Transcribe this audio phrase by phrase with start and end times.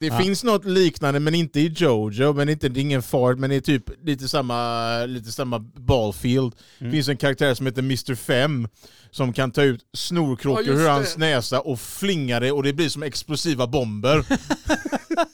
[0.00, 0.18] Det Ja.
[0.18, 3.56] finns något liknande men inte i Jojo, men inte, det är ingen fart, men det
[3.56, 6.52] är typ lite samma, lite samma ballfield.
[6.78, 6.92] Det Mm.
[6.92, 8.14] finns en karaktär som heter Mr.
[8.14, 8.68] Fem
[9.10, 11.20] som kan ta ut Ja, snorkråkor just ur hans det.
[11.20, 14.24] näsa och flinga det och det blir som explosiva bomber.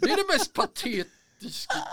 [0.01, 1.11] Det är det mest patetiska.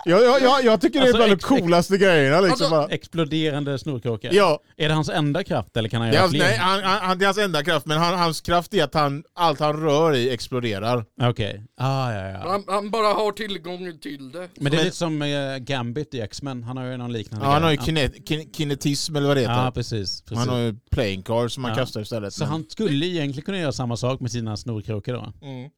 [0.05, 2.41] Ja, ja, ja, jag tycker det är Alltså, bland de coolaste grejerna.
[2.41, 2.73] Liksom.
[2.73, 2.93] Alltså.
[2.95, 4.33] Exploderande snorkråkor.
[4.33, 6.43] Ja, Är det hans enda kraft eller kan han göra hans, fler?
[6.45, 8.93] nej, han, han, han, det är hans enda kraft, men han, hans kraft är att
[8.93, 11.05] han, allt han rör i exploderar.
[11.21, 11.63] Okej.
[11.77, 12.37] Ah, ja, ja.
[12.49, 14.39] Han, han bara har tillgång till det.
[14.39, 16.63] Men det är Men- lite som eh, Gambit i X-Men.
[16.63, 17.85] Han har ju någon liknande Ja, han har ju grej.
[17.85, 19.53] kinet, kin, kinetism eller vad det heter.
[19.65, 20.21] Ja, precis.
[20.21, 20.37] precis.
[20.37, 21.79] han har ju playing cards som han Ja.
[21.79, 22.33] kastar istället.
[22.33, 25.33] Så men- han skulle egentligen kunna göra samma sak med sina snorkråkor då.
[25.47, 25.69] Mm.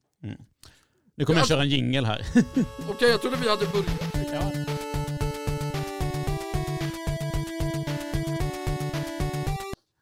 [1.18, 1.48] Nu kommer jag Ja.
[1.48, 2.26] köra en jingel här.
[2.90, 4.74] Okej, jag trodde vi hade börjat.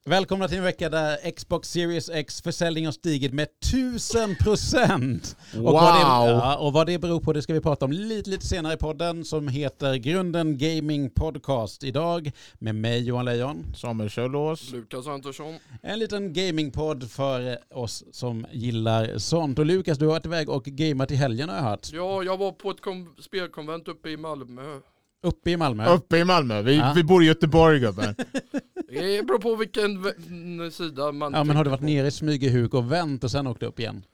[0.05, 5.37] Välkomna till en vecka där Xbox Series X försäljning har stigit med 1000 procent.
[5.57, 6.39] Och, vad det, Wow!
[6.39, 8.77] ja, och vad det beror på det ska vi prata om lite, lite senare i
[8.77, 13.65] podden som heter Grunden Gaming Podcast idag med mig Johan Lejon.
[13.75, 14.71] Samuel Kjellås.
[14.71, 15.55] Lukas Andersson.
[15.81, 19.59] En liten gamingpodd för oss som gillar sånt.
[19.59, 21.89] Och Lukas, du har varit iväg och gameat i helgen har jag hört.
[21.93, 24.79] Ja, jag var på ett kom- spelkonvent uppe i Malmö.
[25.23, 25.93] Uppe i Malmö.
[25.93, 26.61] Uppe i Malmö.
[26.61, 26.93] Vi, Ja.
[26.95, 28.15] vi bor i Göteborg gubben.
[28.89, 31.85] Det beror på vilken v- sida man Ja men har du varit på.
[31.85, 34.05] nere i Smygehuk och vänt och sen åkt upp igen?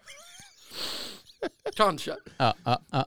[1.75, 2.16] Kanske.
[2.38, 3.05] Ja, ja, ja.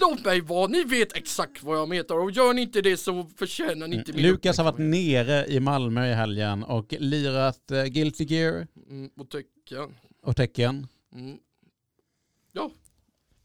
[0.00, 3.26] Låt mig vara, ni vet exakt vad jag menar och gör ni inte det så
[3.36, 4.30] förtjänar ni inte min Mm.
[4.32, 9.30] Lukas har varit nere i Malmö i helgen och lirat uh, Guilty Gear Mm, och
[9.30, 9.94] tecken.
[10.22, 10.86] och Tekken.
[11.14, 11.38] Mm.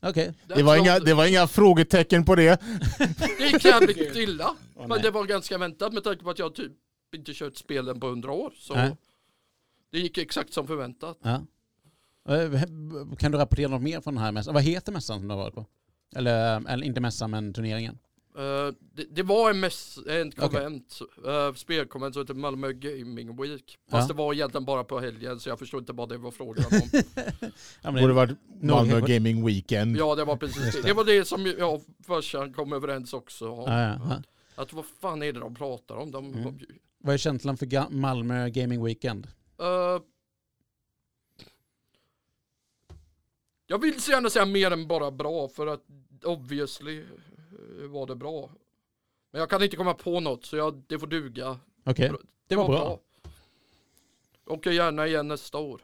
[0.01, 0.33] Okej.
[0.47, 2.61] Det var, inga, det var inga frågetecken på det.
[3.37, 4.55] det gick jävligt illa.
[4.75, 6.71] Åh, men det var ganska väntat med tanke på att jag typ
[7.15, 8.53] inte kört spelen på hundra år.
[8.57, 8.97] Så Nej.
[9.91, 11.17] det gick exakt som förväntat.
[11.21, 11.41] Ja.
[12.35, 12.61] Eh,
[13.17, 14.53] Kan du rapportera något mer från den här mässan?
[14.53, 15.65] Vad heter mässan som du har varit på?
[16.15, 17.99] Eller, eller inte mässan men turneringen?
[18.39, 23.77] Eh, det, det var en, mäss, en konvent, uh, spelkonvent som heter Malmö Gaming Week.
[23.91, 24.13] Fast Ja.
[24.13, 27.01] det var egentligen bara på helgen så jag förstår inte vad det var frågan om.
[27.81, 29.97] Ja, Borde det, varit Malmö Gaming Weekend.
[29.97, 30.81] ja det var precis det.
[30.81, 30.93] det.
[30.93, 33.71] Var det som jag och farsan kom överens också om.
[33.71, 34.21] ja, ja, ja.
[34.63, 36.11] Att vad fan är det de pratar om?
[36.11, 36.59] De, Mm.
[37.03, 39.27] Vad är känslan för Ga- Malmö Gaming Weekend?
[39.61, 40.01] Eh,
[43.67, 45.83] jag vill så gärna säga mer än bara bra för att
[46.23, 47.05] obviously eh,
[47.87, 48.49] var det bra.
[49.31, 51.59] Men jag kan inte komma på något så jag, det får duga.
[51.85, 52.11] Okej,
[52.47, 52.99] det var bra.
[54.45, 55.81] Och gärna igen nästa år.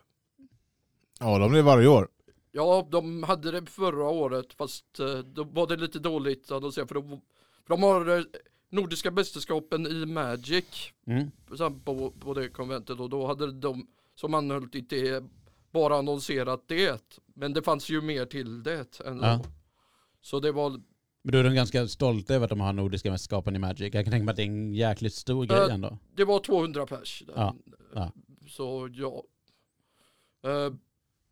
[1.19, 2.09] Ja, de är varje år.
[2.51, 6.95] Ja, de hade det förra året fast eh, då var det lite dåligt annonserat för,
[6.95, 7.09] de,
[7.63, 8.23] för de har eh,
[8.69, 11.31] Nordiska mästerskapen i Magic Mm.
[11.83, 15.23] på, på det konventet och då hade de som anhöll inte
[15.71, 17.17] bara annonserat det.
[17.25, 19.39] Men det fanns ju mer till det än Ja.
[20.21, 20.81] Så det var,
[21.25, 23.93] Men då är de ganska stolta över att de har Nordiska mästerskapen i Magic.
[23.93, 25.97] Jag kan tänka mig att det är en jäkligt stor grej Äh, ändå.
[26.15, 27.23] det var 200 pers.
[27.35, 27.55] Ja,
[27.95, 28.11] ja.
[28.49, 29.23] Så ja.
[30.47, 30.73] Uh,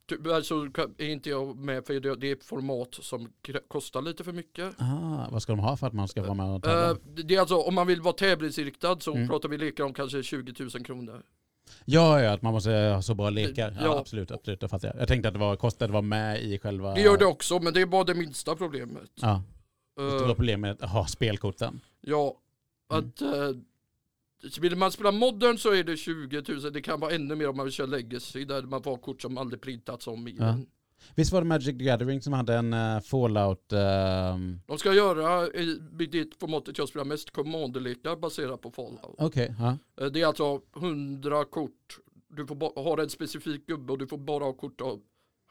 [0.09, 3.29] tyvärr så kan- är inte jag med för det, är ett format som
[3.67, 4.75] kostar lite för mycket.
[4.81, 6.89] Ah, vad ska de ha för att man ska vara med och tävla?
[6.91, 9.27] Eh, det är alltså om man vill vara tävlingsinriktad så Mm.
[9.27, 11.21] pratar vi lekar om kanske 20 000 kronor.
[11.85, 13.71] Ja, ja, att man måste ha så bra lekar.
[13.79, 13.99] Ja, Ja.
[13.99, 14.97] absolut, absolut, det fattar jag.
[15.01, 16.93] Jag tänkte att det var kostade att vara med i själva...
[16.93, 19.09] Det gör det också men det är bara det minsta problemet.
[19.15, 19.41] Ja, Eh,
[19.95, 21.79] det stora problemet med att ha spelkorten.
[22.01, 22.37] Ja,
[22.91, 23.05] Mm.
[23.09, 26.73] att eh, vill man spela modern så är det 20 000.
[26.73, 29.37] Det kan vara ännu mer om man vill köra legacy där man får kort som
[29.37, 30.43] aldrig printats om igen.
[30.45, 30.57] Ja.
[31.15, 33.71] Visst var det Magic the Gathering som hade en uh, Fallout...
[33.73, 39.15] ehm, De ska göra i i det formatet jag spelar mest commanderlekar baserat på Fallout.
[39.17, 39.77] Okej, ja.
[40.01, 41.97] Eh, Det är alltså 100 kort.
[42.27, 45.01] Du får bara ha en specifik gubbe och du får bara ha kort av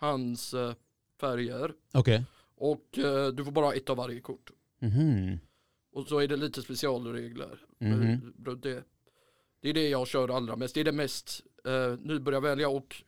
[0.01, 0.73] hans eh,
[1.21, 1.73] färger.
[1.95, 2.25] Okej.
[2.63, 4.51] Och eh, du får bara ha ett av varje kort.
[4.79, 5.39] Mhm.
[5.93, 7.67] Och så är det lite specialregler.
[7.79, 8.35] Mhm.
[8.45, 8.85] Runt Det,
[9.61, 10.75] det är det jag kör allra mest.
[10.75, 13.03] Det är det mest eh, nybörjarvänliga och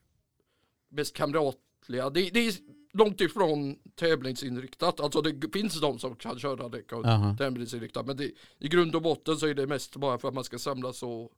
[0.89, 2.11] mest kamratliga.
[2.11, 2.55] Det, det är
[2.93, 5.01] långt ifrån tävlingsinriktat.
[5.01, 7.37] Alltså det finns de som kan köra det Aha.
[7.37, 8.07] tävlingsinriktat.
[8.07, 10.59] Men det, i grund och botten så är det mest bara för att man ska
[10.59, 11.33] samlas och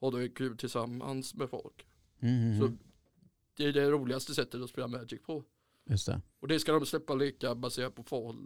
[0.00, 1.86] ha det kul tillsammans med folk.
[2.18, 2.60] Mhm.
[2.60, 2.72] Så
[3.56, 5.44] det är det roligaste sättet att spela Magic på.
[5.90, 6.20] Just det.
[6.40, 8.36] Och det ska de släppa leka baserat på fall.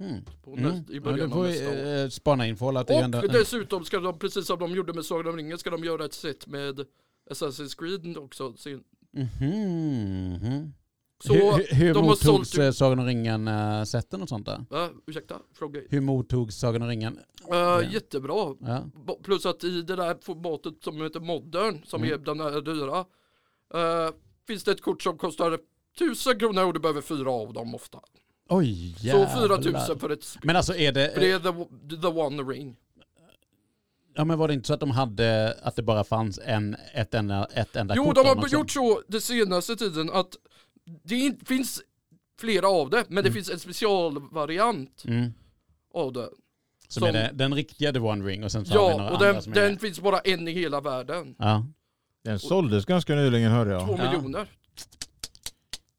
[0.00, 0.24] Mm.
[0.44, 0.62] På Mm.
[0.62, 1.74] näst, I Ja, början av får nästa år.
[1.74, 2.86] vi eh, spana in Fallout.
[2.86, 5.26] Det är ju ändå Och en- dessutom ska de, precis som de gjorde med Sagan
[5.28, 6.86] om ringen, ska de göra ett set med
[7.30, 8.54] Assassin's Creed också.
[8.56, 10.38] Sin- Mhm.
[10.42, 10.72] Mhm.
[11.24, 14.64] Så hur hur, de mottogs sålt- eh, Sagan om ringen-sätten och sånt där?
[14.70, 14.90] Va?
[15.06, 15.34] Ursäkta?
[15.54, 15.80] Fråga.
[15.90, 17.18] Hur mottogs Sagan om ringen?
[17.52, 18.54] Uh, jättebra.
[18.60, 18.84] Ja.
[19.06, 22.14] B- Plus att i det där formatet som heter Modern, som Mm.
[22.14, 22.98] är den här dyra,
[23.74, 24.14] eh,
[24.46, 25.58] finns det ett kort som kostar
[25.98, 27.98] tusen kronor och du behöver fyra av dem ofta.
[28.48, 29.26] Oj, Så jävlar.
[29.62, 30.42] 4000 för ett spel.
[30.44, 31.10] Men alltså är det...
[31.14, 32.76] För det är the, the one ring.
[34.16, 37.14] Ja men var det inte så att de hade, att det bara fanns en, ett
[37.14, 40.36] enda, ett enda Jo, kort de av har något gjort så den senaste tiden att
[41.04, 41.82] det in, finns
[42.40, 43.32] flera av det, men det Mm.
[43.32, 45.04] finns en specialvariant?
[45.06, 45.32] Mm.
[45.94, 46.28] av det.
[46.88, 49.04] Som, Som- är det, den riktiga The One Ring och sen så har vi några
[49.04, 49.56] Ja, och andra den, som är...
[49.56, 51.34] den finns bara en i hela världen.
[51.38, 51.66] Ja.
[52.24, 53.86] Den såldes ganska nyligen hörde jag.
[53.86, 54.12] Två Ja.
[54.12, 54.50] miljoner.
[54.50, 54.86] Ja,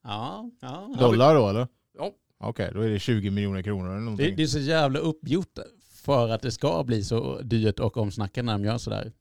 [0.06, 0.96] ja.
[1.00, 1.68] Dollar då eller?
[1.98, 2.12] Ja.
[2.38, 4.36] Okej, då är det 20 miljoner kronor eller Det, någonting.
[4.36, 5.60] det är så jävla uppgjort
[6.06, 9.12] för att det ska bli så dyrt och omsnackat när de gör sådär.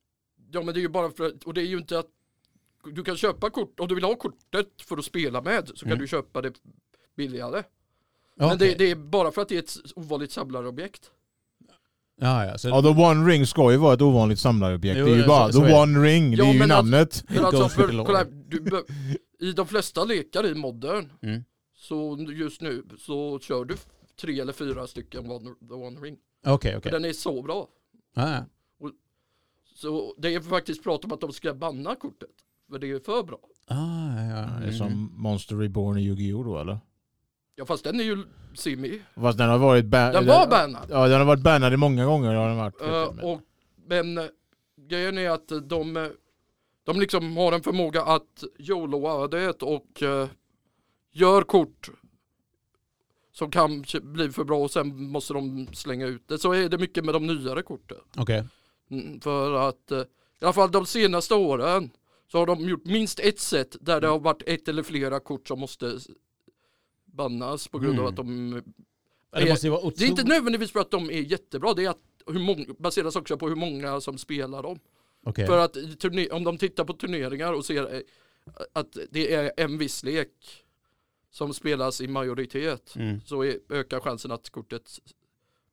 [0.53, 2.07] Ja, men det är ju bara för att, och det är ju inte att
[2.95, 5.89] du kan köpa kort, om du vill ha kortet för att spela med så kan
[5.93, 5.99] Mm.
[5.99, 6.53] du köpa det
[7.17, 7.63] billigare.
[8.37, 11.11] Ja, Men det, det är bara för att det är ett ovanligt samlarobjekt.
[12.21, 12.59] Ja, ja.
[12.59, 14.99] Så, Ja, The One Ring ska ju vara ett ovanligt samlarobjekt.
[14.99, 15.79] Jo, det är ju så- bara så är The det.
[15.81, 17.25] One Ring, det Ja, är ju men att- namnet.
[17.39, 18.85] Alltså, för, kolla, du,
[19.49, 21.45] I de flesta lekar i modern Mm.
[21.77, 23.77] så just nu så kör du
[24.21, 26.17] tre eller fyra stycken one, the one ring.
[26.47, 26.93] Okej, För okej.
[26.93, 27.69] den är så bra.
[28.17, 28.45] Ja, ja.
[29.75, 32.29] Så det är faktiskt prat om att de ska banna kortet.
[32.71, 33.39] För det är för bra.
[33.67, 33.77] Ah,
[34.17, 34.37] ja, ja.
[34.37, 34.73] Det är Mm.
[34.75, 36.79] som Monster Reborn i Yu-Gi-Oh då eller?
[37.57, 38.25] Ja fast den är ju
[38.55, 39.03] semi.
[39.15, 40.87] Fast den har varit ba- Den var bannad.
[40.91, 42.35] Ja, den har varit bannad i många gånger.
[42.35, 42.81] Har den varit.
[42.83, 43.41] Eh, och,
[43.87, 44.25] men eh,
[44.89, 46.07] grejen är att de, eh,
[46.85, 50.27] de liksom har en förmåga att YOLOa det och uh,
[51.13, 51.91] gör kort
[53.33, 56.39] som kan bli för bra och sen måste de slänga ut det.
[56.39, 57.99] Så är det mycket med de nyare korten.
[58.17, 58.45] Okej.
[58.91, 61.91] Mm, för att i alla fall de senaste åren
[62.33, 65.49] så har de gjort minst ett sätt där det har varit ett eller flera kort
[65.49, 65.99] som måste
[67.15, 68.09] bannas på grund av Mm.
[68.09, 68.63] att de
[69.37, 71.85] Ja, Det måste ju vara det är inte nödvändigtvis för att de är jättebra, det
[71.85, 74.79] är att hur många, baseras också på hur många som spelar dem.
[75.27, 75.47] Okej.
[75.47, 75.77] För att
[76.33, 78.01] om de tittar på turneringar och ser eh,
[78.73, 80.29] att det är en viss lek
[81.31, 83.21] som spelas i majoritet Mm.
[83.27, 84.99] så är, ökar chansen att kortet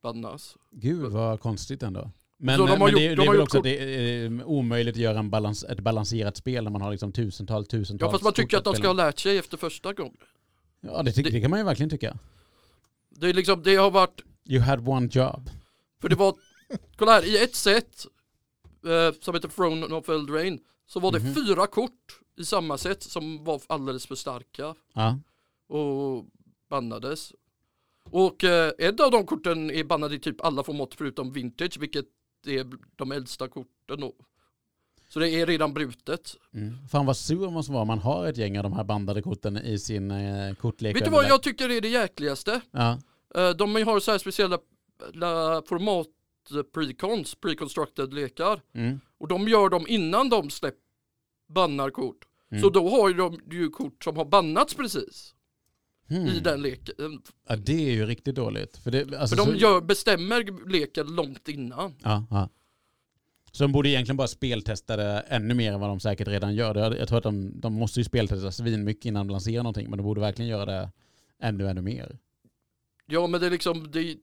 [0.01, 0.57] bannas.
[0.71, 2.11] Gud vad konstigt ändå.
[2.37, 4.95] Men, Så de men gjort- det, de det är väl också kort- det är omöjligt
[4.95, 8.23] att göra en balans, ett balanserat spel när man har liksom tusentals, tusentals Ja fast
[8.23, 10.17] man tycker att de ska ha lärt sig efter första gången.
[10.81, 12.17] Ja det, ty- det- det kan man ju verkligen tycka.
[13.09, 15.49] Det är liksom, det har varit, You had one job.
[16.01, 16.35] för det var,
[16.95, 18.05] kolla här, i ett set
[18.85, 21.33] eh, som heter Throne of Eldraine så var det Mhm.
[21.35, 24.75] fyra kort i samma set som var alldeles för starka.
[24.93, 25.19] Ja.
[25.67, 26.25] och
[26.69, 27.31] bannades.
[28.03, 32.05] Och eh, ett av de korten är bannade i typ alla format förutom vintage, vilket
[32.45, 34.13] är de äldsta korten då.
[35.13, 36.35] Så det är redan brutet.
[36.53, 36.87] Mm.
[36.87, 39.57] Fan vad sur man måste vara man har ett gäng av de här bandade korten
[39.57, 40.95] i sin eh, kortlek.
[40.95, 42.61] Vet du vad jag tycker är det jäkligaste?
[42.71, 42.99] Ja.
[43.35, 44.57] Eh, de har så här speciella
[45.13, 46.07] la, format
[46.51, 48.61] eh, precons, preconstructed lekar.
[48.73, 48.99] Mm.
[49.19, 50.75] Och de gör dem innan de släpp
[51.49, 52.17] bannar kort.
[52.51, 52.63] Mm.
[52.63, 55.33] Så då har ju de ju kort som har bannats precis
[56.09, 56.27] Hmm.
[56.27, 57.21] i den leken.
[57.47, 58.77] Ja det är ju riktigt dåligt.
[58.77, 61.95] För, det, alltså, För de gör, bestämmer leken långt innan.
[62.03, 62.49] Ja, ja.
[63.51, 66.75] Så de borde egentligen bara speltesta det ännu mer än vad de säkert redan gör.
[66.75, 69.89] Jag, jag tror att de, de måste ju speltesta svin mycket innan de lanserar någonting.
[69.89, 70.89] Men de borde verkligen göra det
[71.39, 72.17] ännu, ännu mer.
[73.05, 74.17] Ja men det är liksom, det,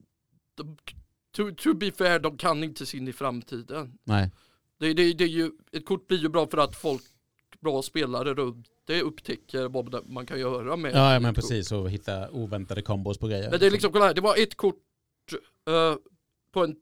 [0.55, 0.77] de,
[1.35, 3.97] to, to be fair, de kan inte se in i framtiden.
[4.03, 4.31] Nej.
[4.79, 7.03] Det, det, det är ju, ett kort blir ju bra för att folk,
[7.61, 11.71] bra spelare runt det upptäcker vad man kan göra med Ja, ja men precis.
[11.71, 13.51] Och hitta oväntade kombos på grejer.
[13.51, 14.75] Men det är liksom, kolla här, det var ett kort
[15.67, 15.95] eh,
[16.53, 16.75] på en,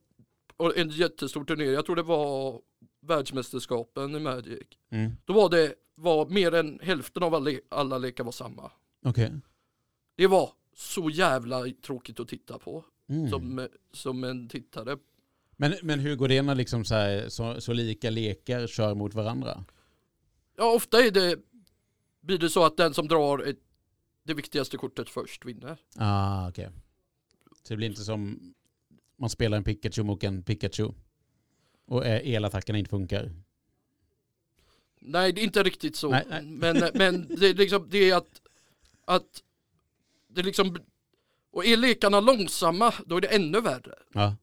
[0.58, 2.60] på en jättestor turnering, jag tror det var
[3.00, 4.66] världsmästerskapen i Magic.
[4.90, 5.12] Mm.
[5.24, 8.70] Då var det, var mer än hälften av alla, alla lekar var samma.
[9.04, 9.32] Okej.
[10.16, 13.28] Det var så jävla tråkigt att titta på Mm.
[13.30, 14.98] som, som en tittare.
[15.56, 19.14] Men, men hur går det när liksom så, här, så, så lika lekar kör mot
[19.14, 19.64] varandra?
[20.56, 21.38] Ja, ofta är det,
[22.20, 23.58] blir det så att den som drar ett,
[24.24, 25.78] det viktigaste kortet först vinner.
[25.96, 26.70] Ah, okej.
[27.62, 28.54] Så det blir inte som
[29.18, 30.92] man spelar en Pikachu mot en Pikachu.
[31.86, 33.32] Och eh, elattackerna inte funkar.
[35.00, 36.10] Nej, det är inte riktigt så.
[36.10, 36.42] Nej, nej.
[36.42, 38.42] Men, men det är liksom, det är att,
[39.04, 39.42] att
[40.28, 40.76] det är liksom,
[41.50, 43.94] och är lekarna långsamma, då är det ännu värre.
[44.12, 44.36] Ja.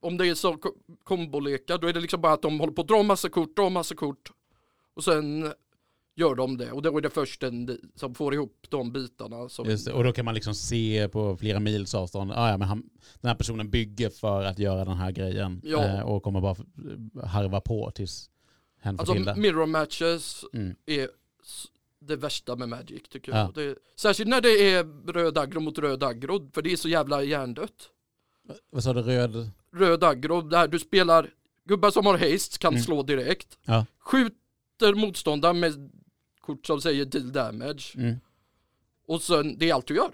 [0.00, 2.82] Om det är så ko- kombolekar, då är det liksom bara att de håller på
[2.82, 4.32] att dra massa kort, dra massa kort.
[4.94, 5.52] Och sen
[6.16, 6.72] gör de det.
[6.72, 9.48] Och då är det först den som får ihop de bitarna.
[9.48, 9.92] Som, Just det.
[9.92, 12.82] Och då kan man liksom se på flera mils avstånd, ah, ja, men han,
[13.20, 15.60] den här personen bygger för att göra den här grejen.
[15.64, 15.84] Ja.
[15.84, 16.56] Eh, och kommer bara
[17.26, 18.30] harva på tills
[18.80, 19.36] hen får alltså till det.
[19.36, 20.74] mirror matches Mm.
[20.86, 21.08] är
[22.00, 23.38] det värsta med Magic tycker Ja.
[23.38, 23.54] jag.
[23.54, 27.22] Det, särskilt när det är röd aggro mot röd aggro, för det är så jävla
[27.22, 27.90] hjärndött.
[28.70, 29.50] Vad sa du, röd?
[29.72, 31.30] Röd aggro, där du spelar
[31.64, 32.82] gubbar som har haste kan Mm.
[32.82, 33.58] slå direkt.
[33.64, 33.86] Ja.
[33.98, 35.90] Skjuter motståndaren med
[36.46, 37.82] kort som säger deal damage.
[37.94, 38.16] Mm.
[39.06, 40.12] Och sen, det är allt du gör.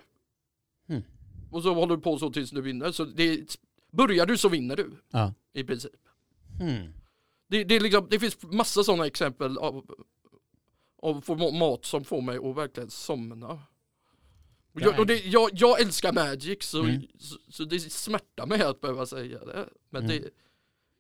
[0.88, 1.02] Mm.
[1.50, 2.92] Och så håller du på så tills du vinner.
[2.92, 3.56] Så det,
[3.92, 5.34] börjar du så vinner du Ja.
[5.52, 5.92] i princip.
[6.60, 6.92] Hmm.
[7.48, 9.84] Det, det, är liksom, det finns massa sådana exempel av,
[11.02, 13.60] av format som får mig att verkligen somna.
[14.72, 17.02] Jag, och det, jag, jag älskar Magic så, Mm.
[17.18, 19.68] så, så det smärtar mig att behöva säga det.
[19.90, 20.22] Men Mm.
[20.22, 20.30] det,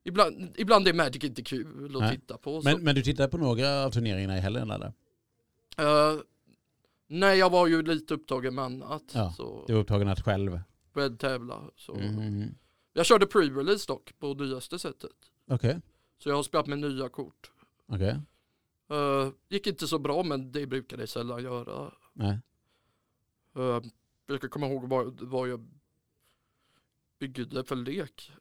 [0.04, 2.16] ibland, ibland är Magic inte kul att Nej.
[2.18, 2.62] titta på.
[2.64, 4.92] Men, men du tittar på några av turneringarna i helgen eller?
[5.78, 6.20] Eh,
[7.06, 9.02] nej, jag var ju lite upptagen med annat.
[9.14, 10.60] Ja, så Du är upptagen att själv?
[10.92, 11.70] började tävla.
[11.76, 11.94] Så.
[11.94, 12.54] Mhm.
[12.92, 15.10] Jag körde pre-release dock på nyaste sättet.
[15.46, 15.80] Okej,
[16.18, 17.50] Så jag har spelat med nya kort.
[17.86, 18.20] okej.
[18.90, 21.92] Eh, gick inte så bra men det brukar det sällan göra.
[22.12, 22.38] Nej.
[23.56, 23.80] Uh,
[24.26, 25.68] jag ska komma ihåg vad, vad jag
[27.18, 28.32] byggde för lek.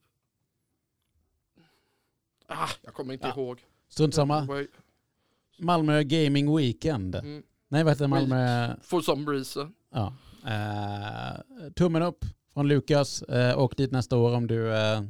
[2.47, 3.33] Ah, jag kommer inte Ja.
[3.33, 3.65] ihåg.
[3.87, 4.47] Strunt samma.
[5.57, 7.15] Malmö Gaming Weekend.
[7.15, 7.43] Mm.
[7.69, 8.75] Nej, vad heter Malmö?
[8.81, 9.73] For some reason.
[9.93, 10.13] Ja.
[10.45, 13.23] Eh, tummen upp från Lukas.
[13.29, 15.01] Uh, åk dit nästa år om du, eh,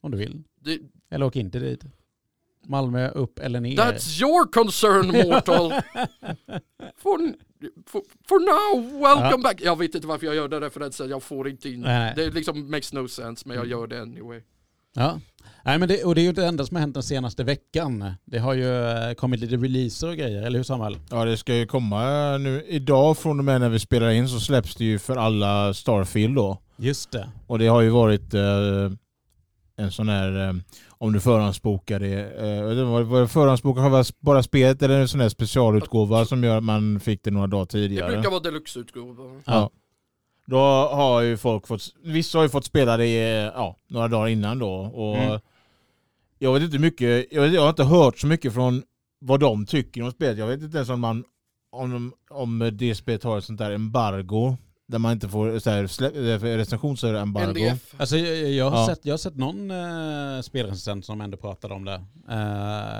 [0.00, 0.42] om du vill.
[0.60, 0.78] Det,
[1.10, 1.84] Eller åk inte dit.
[2.66, 3.76] Malmö upp eller ner.
[3.76, 5.70] that's your concern mortal.
[6.96, 7.34] for,
[7.86, 9.60] for, for now, welcome back.
[9.60, 11.08] Jag vet inte varför jag gör den referensen.
[11.08, 11.80] Jag får inte in.
[11.80, 12.12] Nej.
[12.16, 14.42] Det liksom makes no sense men jag gör det anyway.
[14.94, 15.20] Ja.
[15.64, 17.44] Nej, men det, och det är ju inte det enda som har hänt den senaste
[17.44, 18.12] veckan.
[18.24, 20.96] Det har ju eh, kommit lite releaser och grejer, eller hur Samuel?
[21.10, 22.02] Ja det ska ju komma
[22.38, 22.64] nu.
[22.68, 26.34] Idag från och med när vi spelar in så släpps det ju för alla Starfield
[26.36, 26.58] då.
[26.76, 27.28] Just det.
[27.46, 28.92] Och det har ju varit eh,
[29.76, 30.54] en sån här, eh,
[30.88, 35.28] om du förhandsbokar det, eh, det det förhandsbokar har bara spelet eller en sån här
[35.28, 38.12] specialutgåva som gör att man fick det några dagar Det tidigare.
[38.12, 39.22] brukar vara deluxe-utgåva.
[39.44, 39.70] Ja.
[40.50, 43.12] Då har ju folk fått, vissa har ju fått spela det
[43.54, 44.72] ja, några dagar innan då.
[44.72, 45.40] Och Mm.
[46.42, 48.82] Jag vet inte mycket, jag, vet, jag har inte hört så mycket från
[49.18, 50.38] vad de tycker om spelet.
[50.38, 51.24] Jag vet inte ens om man,
[51.72, 54.56] om, om det spelet har ett sånt där embargo.
[54.90, 57.50] Där man inte får så här, slä- recensionsembargo.
[57.50, 57.94] NDF.
[57.96, 58.86] Alltså jag, jag, har, Ja.
[58.86, 61.94] sett, jag har sett någon uh, spelrecensent som ändå pratade om det.
[62.30, 62.38] Eh,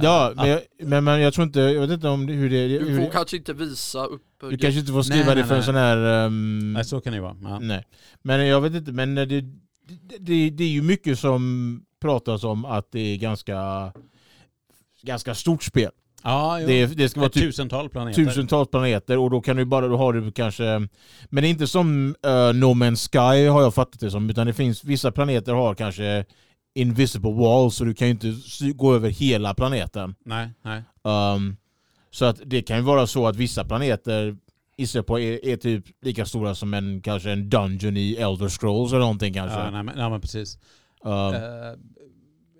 [0.03, 2.51] Ja, att- men jag, men, men jag tror inte, jag vet inte om det, hur
[2.51, 2.69] det...
[2.79, 4.23] Du Hur får det kanske inte visa upp.
[4.51, 5.67] du kanske inte får skriva Nej, det nej, för en nej.
[5.67, 6.27] sån här...
[6.27, 7.37] ehm, Nej, så kan det ju vara.
[7.43, 7.59] Ja.
[7.59, 7.85] Nej.
[8.23, 9.41] Men jag vet inte, men det, det,
[10.19, 13.93] det, det är ju mycket som pratas om att det är ganska,
[15.03, 15.91] ganska stort spel.
[16.23, 16.61] Ja.
[16.67, 18.25] Det, det ska vara typ tusental planeter.
[18.25, 20.65] tusentals planeter och då kan du bara, då har du kanske,
[21.29, 24.47] men det är inte som uh, No Man's Sky har jag fattat det som, utan
[24.47, 26.25] det finns, vissa planeter har kanske
[26.75, 28.35] invisible walls så du kan ju inte
[28.75, 30.15] gå över hela planeten.
[30.25, 30.83] Nej, nej.
[31.03, 31.57] Um,
[32.11, 34.37] så att det kan ju vara så att vissa planeter
[34.77, 38.93] gissar på är, är typ lika stora som en kanske en dungeon i Elder Scrolls
[38.93, 39.59] eller någonting kanske.
[39.59, 40.59] Ja, nej, men, nej, men precis.
[41.05, 41.41] Um, Eh,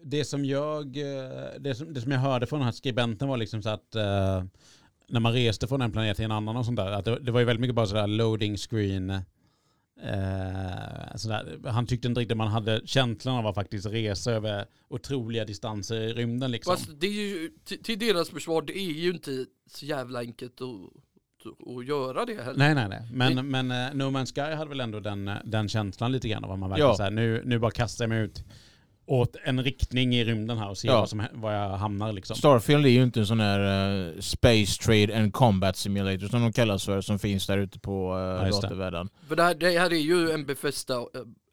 [0.05, 3.37] det som jag eh, det som, det som jag hörde från den här skribenten var
[3.37, 4.45] liksom så att eh,
[5.09, 7.33] när man reste från en planet till en annan och sånt där, att det, det
[7.33, 9.11] var ju väldigt mycket bara sådär loading screen.
[10.03, 11.59] Eh, sådär.
[11.69, 16.13] Han tyckte inte riktigt man hade känslan av att faktiskt resa över otroliga distanser i
[16.13, 16.77] rymden liksom.
[16.77, 20.61] Fast det är ju, till, till deras försvar, det är ju inte så jävla enkelt
[20.61, 22.59] att, att göra det heller.
[22.59, 23.03] Nej, nej, nej.
[23.13, 26.45] Men, Det- men eh, No Man's Sky hade väl ändå den, den känslan lite grann
[26.45, 26.97] av att man verkligen Ja.
[26.97, 28.45] så här, nu, nu bara kastar jag mig ut
[29.11, 31.01] åt en riktning i rymden här och ser Ja.
[31.01, 32.37] vad, som, var jag hamnar liksom.
[32.37, 33.61] Starfield är ju inte en sån här
[34.09, 38.15] eh, Space Trade and Combat Simulator som de kallas för, som finns där ute på
[38.17, 38.51] uh, det.
[38.51, 39.09] datorvärlden.
[39.29, 41.03] För det här, det här är ju en Bethesda eh,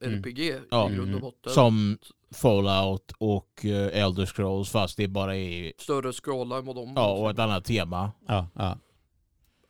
[0.03, 0.19] Mm.
[0.19, 0.89] RPG Ja.
[0.89, 1.19] i grund och Mm.
[1.19, 1.53] botten.
[1.53, 1.97] Som
[2.35, 7.13] Fallout och eh, Elder Scrolls fast det bara är Större scrollar än vad de ja,
[7.13, 8.11] och ett annat tema.
[8.27, 8.77] Ja, ja.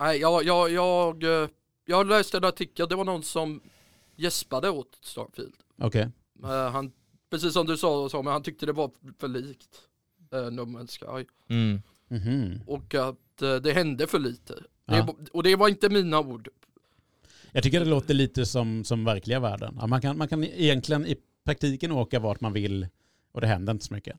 [0.00, 1.24] Nej, jag, jag, jag,
[1.86, 3.60] jag läste en artikel, det var någon som
[4.16, 5.54] gäspade åt Starfield.
[5.82, 6.08] Okej.
[6.44, 6.92] Eh, han,
[7.30, 9.80] precis som du sa, men han tyckte det var för likt
[10.34, 11.26] uh, No Man's Sky.
[11.48, 11.82] Mm.
[12.08, 12.60] Mhm.
[12.66, 14.54] Och att eh, det hände för lite.
[14.86, 14.94] Ja.
[14.94, 16.48] Det, och det var inte mina ord.
[17.52, 19.76] Jag tycker det låter lite som, som verkliga världen.
[19.80, 22.86] Ja, man, kan, man kan egentligen i praktiken åka vart man vill
[23.32, 24.16] och det händer inte så mycket.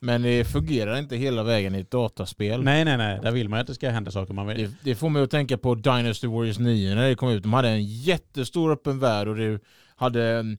[0.00, 2.62] Men det fungerar inte hela vägen i ett dataspel.
[2.62, 3.20] Nej, nej, nej.
[3.22, 4.56] Där vill man ju att det ska hända saker man vill.
[4.56, 7.42] Det, det får mig att tänka på Dynasty Warriors 9 när det kom ut.
[7.42, 9.60] De hade en jättestor öppen värld och du
[9.96, 10.56] hade...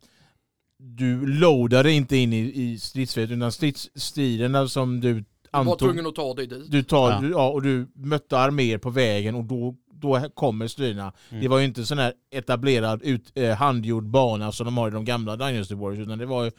[0.79, 5.79] Du loadade inte in i, i stridsfältet utan stridsstriderna som du Du var antog...
[5.79, 6.71] tvungen att ta dig dit.
[6.71, 7.19] Du tar, Ja.
[7.21, 11.13] Du, ja, och du mötte arméer på vägen och då, då kommer striderna.
[11.29, 11.41] Mm.
[11.41, 14.91] Det var ju inte sån här etablerad, ut, eh, handgjord bana som de har i
[14.91, 16.51] de gamla Dynasty Warriors utan det var ju,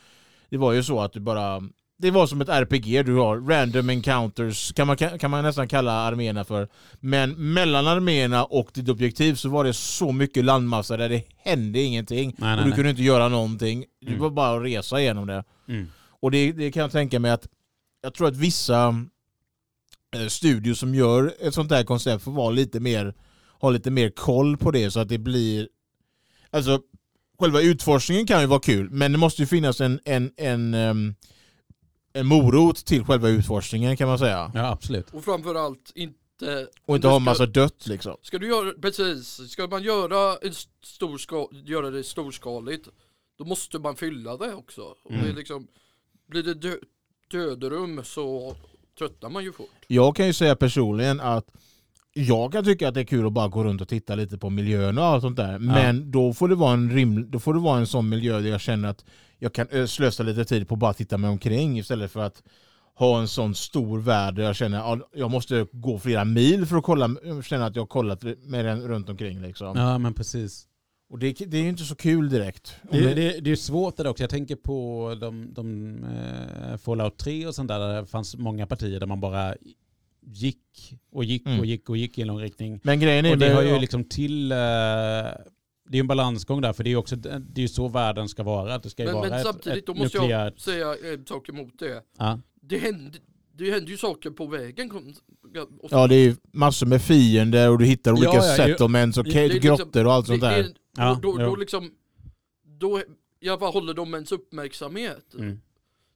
[0.50, 1.62] det var ju så att du bara...
[2.00, 3.40] Det var som ett RPG du har.
[3.40, 6.68] Random encounters kan man, kan man nästan kalla arméerna för.
[7.00, 11.80] Men mellan arméerna och ditt objektiv så var det så mycket landmassa där det hände
[11.80, 12.34] ingenting.
[12.38, 12.76] Nej, och nej, du nej.
[12.76, 13.84] kunde inte göra någonting.
[14.06, 14.18] Mm.
[14.18, 15.44] var bara att resa igenom det.
[15.68, 15.86] Mm.
[16.20, 17.48] Och det, det kan jag tänka mig att
[18.02, 18.88] jag tror att vissa
[20.16, 23.14] eh, studios som gör ett sånt här koncept får vara lite mer,
[23.60, 25.68] ha lite mer koll på det så att det blir,
[26.50, 26.80] alltså
[27.38, 31.14] själva utforskningen kan ju vara kul, men det måste ju finnas en, en, en, ehm,
[32.18, 34.52] en morot till själva utforskningen kan man säga.
[34.54, 35.14] Ja, absolut.
[35.14, 36.68] Och framförallt inte...
[36.86, 38.16] Och inte ha du massa dött liksom.
[38.22, 42.88] Ska du göra, precis, ska man göra, en stor ska, göra det storskaligt
[43.38, 44.82] då måste man fylla det också.
[44.82, 45.36] Och det är Mm.
[45.36, 45.66] liksom,
[46.26, 46.76] blir det dö,
[47.30, 48.54] dödrum så
[48.98, 49.70] tröttnar man ju fort.
[49.86, 51.46] Jag kan ju säga personligen att
[52.26, 54.50] jag kan tycka att det är kul att bara gå runt och titta lite på
[54.50, 55.58] miljön och allt sånt där.
[55.58, 58.50] Men då får det vara en rim, då får det vara en sån miljö där
[58.50, 59.04] jag känner att
[59.38, 62.42] jag kan ö, slösa lite tid på att bara titta mig omkring istället för att
[62.94, 66.76] ha en sån stor värld där jag känner att jag måste gå flera mil för
[66.76, 67.10] att kolla,
[67.44, 69.40] känna att jag har kollat med den runt omkring.
[69.42, 69.76] Liksom.
[69.78, 70.64] Ja, men precis.
[71.10, 72.74] Och det, det är ju inte så kul direkt.
[72.90, 74.22] Det, det- det, det är svårt det också.
[74.22, 78.66] Jag tänker på de, de eh, Fallout 3 och sånt där, där det fanns många
[78.66, 79.54] partier där man bara
[80.32, 81.60] gick och gick Mm.
[81.60, 82.80] och gick och gick i en lång riktning.
[82.84, 83.78] Men grejen är Och det har ju ja.
[83.78, 84.52] liksom till...
[84.52, 84.56] Eh,
[85.90, 88.28] det är ju en balansgång där, för det är ju också det är så världen
[88.28, 88.74] ska vara.
[88.74, 90.52] Att det ska ju Men, vara men samtidigt, ett då måste nukleärt...
[90.56, 90.60] jag
[90.94, 92.02] säga en sak emot det.
[92.18, 92.40] Ja.
[92.62, 93.20] Det händer,
[93.58, 95.14] det händer ju saker på vägen.
[95.90, 99.60] Ja det är massor med fiender och du hittar olika Ja, ja, settlements och liksom-
[99.60, 100.66] grottor och allt sånt där.
[101.22, 101.90] då, då liksom,
[102.64, 103.02] då,
[103.40, 105.34] jag bara håller de ens uppmärksamhet.
[105.34, 105.60] Mm.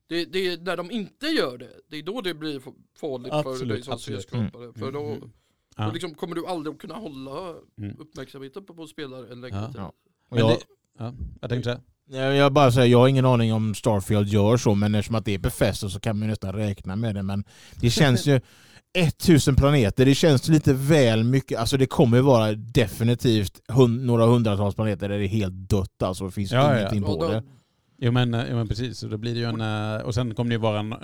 [0.09, 2.61] Det, det är när de inte gör det, det är då det blir
[3.01, 4.21] farligt för Absolut, dig som absolut.
[4.27, 4.73] CS-skapare.
[4.79, 5.31] För då, Mm.
[5.77, 5.85] Ja.
[5.87, 7.97] då liksom kommer du aldrig att kunna hålla Mm.
[7.99, 9.67] uppmärksamheten på, på spelare en längre Ja.
[9.73, 9.81] tid.
[10.31, 10.57] Men jag, det,
[10.99, 11.71] ja, jag tänkte
[12.09, 12.23] säga.
[12.25, 15.25] jag, jag bara säger, jag har ingen aning om Starfield gör så, men eftersom att
[15.25, 17.23] det är Bethesda så kan man ju nästan räkna med det.
[17.23, 17.45] Men
[17.81, 18.41] det känns ju
[18.95, 21.59] 1000 planeter, det känns lite väl mycket.
[21.59, 26.03] Alltså det kommer ju vara definitivt hun, några hundratals planeter där det är helt dött.
[26.03, 27.43] Alltså det finns Ja, ingenting Ja, på det.
[28.05, 30.35] Jo men, eh, jo men precis, så då blir det ju en, eh, och sen
[30.35, 30.99] kommer det ju vara en, eh,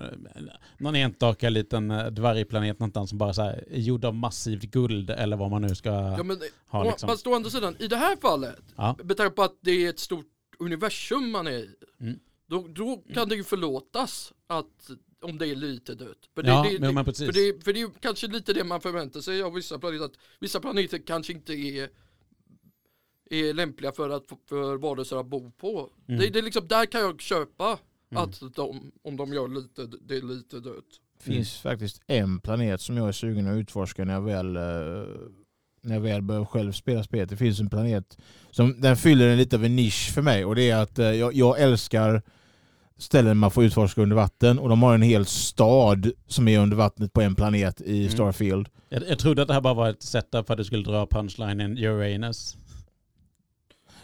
[0.79, 5.37] någon enstaka liten dvärgplanet någonstans som bara så här, är gjord av massivt guld eller
[5.37, 6.39] vad man nu ska ja, men,
[6.69, 7.09] ha liksom.
[7.09, 8.97] Fast å andra sidan, i det här fallet, Ja.
[9.17, 10.27] tanke på att det är ett stort
[10.59, 11.69] universum man är i,
[12.01, 12.19] Mm.
[12.49, 14.91] då, då kan det ju förlåtas att
[15.23, 16.19] om det är lite dött.
[16.35, 17.27] För det, Ja, det, men, det, men precis.
[17.27, 20.05] För det, för det är kanske lite det man förväntar sig av vissa planeter.
[20.05, 21.89] Att vissa planeter kanske inte är,
[23.31, 25.91] är lämpliga för, att, för varelser att bo på.
[26.09, 26.21] Mm.
[26.21, 27.79] Det, det är liksom, där kan jag köpa
[28.11, 28.23] Mm.
[28.25, 30.85] att de, om de gör lite, det är lite dött.
[31.19, 34.63] Det finns faktiskt en planet som jag är sugen att utforska när jag väl eh,
[35.83, 37.29] när jag väl börjar själv spela spelet.
[37.29, 38.19] Det finns en planet
[38.51, 41.07] som den fyller en lite av en nisch för mig och det är att eh,
[41.13, 42.23] jag, jag älskar
[42.97, 46.77] ställen man får utforska under vatten och de har en hel stad som är under
[46.77, 48.11] vattnet på en planet i Mm.
[48.11, 48.69] Starfield.
[48.89, 51.07] Jag, jag trodde att det här bara var ett setup för att du skulle dra
[51.07, 52.57] punchlinen Uranus.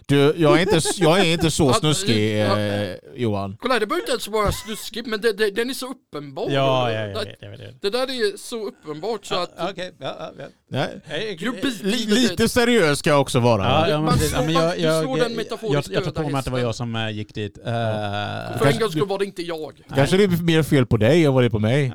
[0.06, 2.58] Du, jag, är inte, jag är inte så Ja, snuskig ja.
[2.60, 3.56] eh, Johan.
[3.60, 6.50] Kolla det behöver inte ens vara snuskigt men det, det, den är så uppenbar.
[6.50, 7.82] Ja, ja, ja, det, vet.
[7.82, 10.44] det där är så uppenbart så att Ja, Okej, ja, ja, ja.
[10.70, 11.38] Nej.
[12.06, 13.62] Lite seriös ska jag också vara.
[13.64, 14.14] Ja, ja, men Man.
[14.32, 16.74] Ja, men man- jag, jag, jag, jag, jag tar på mig att det var jag
[16.74, 17.58] som äh, gick dit.
[17.58, 19.80] Uh, för en gång skulle var det inte jag.
[19.94, 21.92] Kanske det är mer fel på dig än vad det är på mig.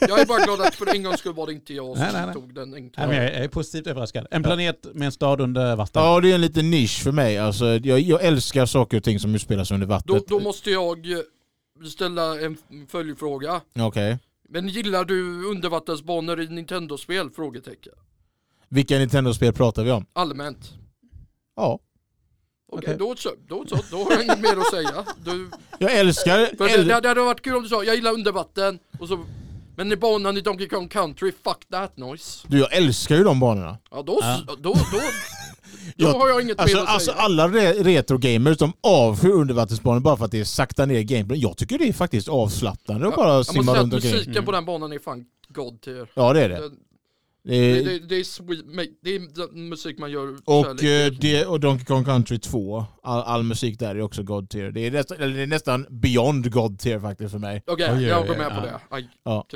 [0.00, 2.12] Jag är bara glad att för en gång skulle var det inte jag som Nej,
[2.12, 2.34] nej, nej.
[2.34, 4.26] tog den Nej, men jag är positivt överraskad.
[4.30, 6.02] En planet med en stad under vatten.
[6.02, 7.38] Ja, det är en liten nisch för mig.
[7.38, 10.28] Alltså, jag, jag älskar saker och ting som utspelas under Då, vattnet.
[10.28, 11.18] då måste jag eh,
[11.90, 12.56] ställa en
[12.88, 13.60] följdfråga.
[13.78, 14.18] Okej.
[14.48, 17.30] Men gillar du undervattensbanor i Nintendo-spel?
[17.30, 17.92] Frågetecken.
[18.68, 20.06] Vilka Nintendo-spel pratar vi om?
[20.12, 20.72] Allmänt.
[21.56, 21.78] Ja.
[22.70, 22.96] Okej, Okej.
[22.98, 25.04] då, så, då, så, då har jag inget mer att säga.
[25.24, 26.56] Du, Jag älskar...
[26.56, 28.78] för det, äl- det, det hade varit kul om du sa, jag gillar undervatten.
[29.00, 29.24] Och så,
[29.76, 32.46] men i banan i Donkey Kong Country, fuck that noise.
[32.48, 33.78] Du, jag älskar ju de banorna.
[33.90, 34.40] Ja, då, Ja.
[34.46, 35.00] då, då, då,
[35.96, 37.22] Jag- har jag inget Alltså, mer att alltså säga.
[37.22, 41.38] alla re- retro-gamers de avskyr undervattensbanor bara för att det är sakta ner gameplay.
[41.38, 44.12] Jag tycker det är faktiskt avslappnande att bara jag måste simma säga runt att omkring.
[44.16, 46.08] musiken på den banan är fan god tier.
[46.14, 46.54] Ja det är det.
[46.56, 46.70] Det,
[47.48, 48.64] det, det, är, det, det, är sweet,
[49.02, 53.42] det är musik man gör och, eh, det, och Donkey Kong Country 2, all, all
[53.42, 54.70] musik där är också God tier.
[54.70, 57.62] Det är, det är nästan beyond God tier faktiskt för mig.
[57.66, 58.80] Okej, oj, jag går med på det.
[59.24, 59.46] Ja.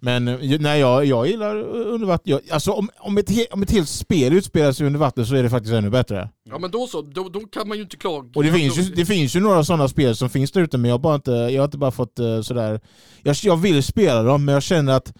[0.00, 2.30] Men eh, nej, jag, jag gillar undervatten.
[2.30, 5.34] Jag, alltså om, om, ett, he, om ett helt spel utspelar sig under vatten så
[5.34, 6.28] är det faktiskt ännu bättre.
[6.50, 8.28] Ja men då så, då, då kan man ju inte klaga.
[8.34, 10.90] Och det finns, ju, det finns ju några sådana spel som finns där ute men
[10.90, 12.80] jag bara inte, jag har inte bara fått eh, sådär...
[13.22, 15.12] Jag, jag vill spela dem men jag känner att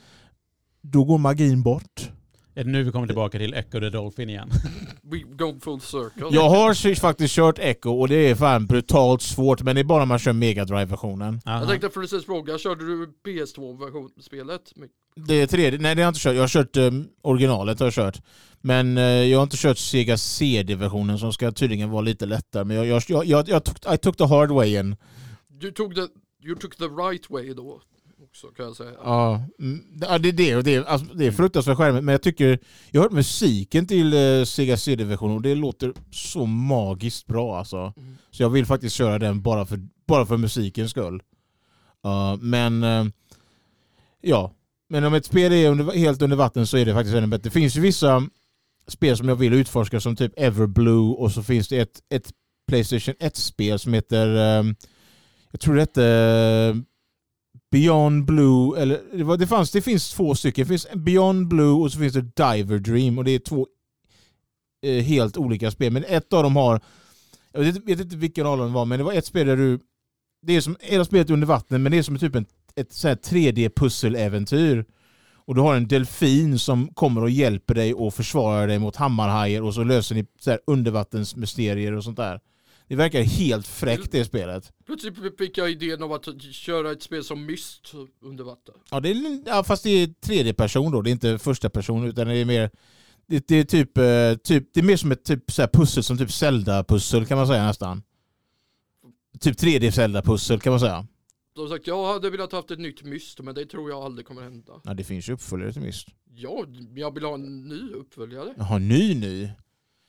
[0.82, 2.10] då går magin bort.
[2.54, 4.50] Är det nu vi kommer tillbaka till Echo the Dolphin igen?
[5.02, 6.26] We go full circle.
[6.30, 9.98] Jag har faktiskt kört Echo och det är fan brutalt svårt men det är bara
[9.98, 11.58] när man kör Mega drive versionen Aha.
[11.58, 14.72] Jag tänkte precis fråga, körde du PS2-versionsspelet?
[15.26, 16.34] Det är tredje, nej det har jag inte kört.
[16.34, 16.90] Jag har kört eh,
[17.22, 18.22] originalet har jag kört.
[18.60, 22.64] Men eh, jag har inte kört Sega CD-versionen som ska tydligen vara lite lättare.
[22.64, 24.96] Men jag, jag, jag, jag, jag took, I took the hard way in.
[25.48, 26.08] Du tog det,
[26.44, 27.80] you took the right way då.
[28.38, 28.92] Också kan jag säga.
[29.04, 30.56] Ja, mm, ja, det är det.
[30.56, 32.04] Och det, är, alltså, det är fruktansvärt skärmigt.
[32.04, 32.58] Men jag tycker,
[32.90, 37.92] jag har hört musiken till uh, Sega CD-versionen och det låter så magiskt bra alltså.
[37.96, 38.16] Mm.
[38.30, 41.22] Så jag vill faktiskt köra den bara för, bara för musikens skull.
[42.06, 43.06] Uh, men uh,
[44.20, 44.52] ja,
[44.88, 47.48] men om ett spel är under, helt under vatten så är det faktiskt ännu bättre.
[47.48, 48.22] Det finns ju vissa
[48.86, 52.32] spel som jag vill utforska som typ Everblue och så finns det ett, ett
[52.68, 54.76] Playstation 1-spel som heter um,
[55.50, 56.82] jag tror det hette
[57.70, 60.62] Beyond Blue, eller det, var, det, fanns, det finns två stycken.
[60.62, 63.66] Det finns Beyond Blue och så finns det Diver Dream och det är två
[64.82, 65.92] eh, helt olika spel.
[65.92, 66.80] Men ett av dem har,
[67.52, 69.78] jag vet, vet inte vilken av dem var, men det var ett spel där du,
[70.42, 74.84] det är som, hela spelet under vattnet men det är som typ en, ett 3D-pusseläventyr.
[75.48, 79.62] Och du har en delfin som kommer och hjälper dig och försvarar dig mot hammarhajar
[79.62, 82.40] och så löser ni så här undervattensmysterier och sånt där.
[82.88, 84.72] Det verkar helt fräckt det spelet.
[84.86, 88.74] Plötsligt fick jag idén om att köra ett spel som Myst under vatten.
[88.90, 92.04] Ja, det är, ja fast det är tredje person då, det är inte första person
[92.04, 92.70] utan det är mer
[93.28, 96.18] det, det är typ, eh, typ, det är mer som ett typ så pussel som
[96.18, 98.02] typ Zelda-pussel kan man säga nästan.
[99.40, 101.06] Typ 3D Zelda-pussel kan man säga.
[101.56, 104.42] De sagt, jag hade velat haft ett nytt Myst men det tror jag aldrig kommer
[104.42, 104.72] hända.
[104.84, 106.08] Ja, det finns ju uppföljare till Myst.
[106.34, 108.54] Ja, jag vill ha en ny uppföljare.
[108.56, 109.50] Jaha, ny ny?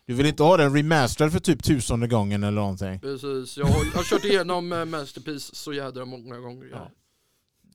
[0.09, 2.99] Du vill inte ha den remasterad för typ tusende gången eller någonting?
[2.99, 6.67] Precis, jag har, jag har kört igenom eh, Masterpiece så jädra många gånger.
[6.71, 6.91] Ja.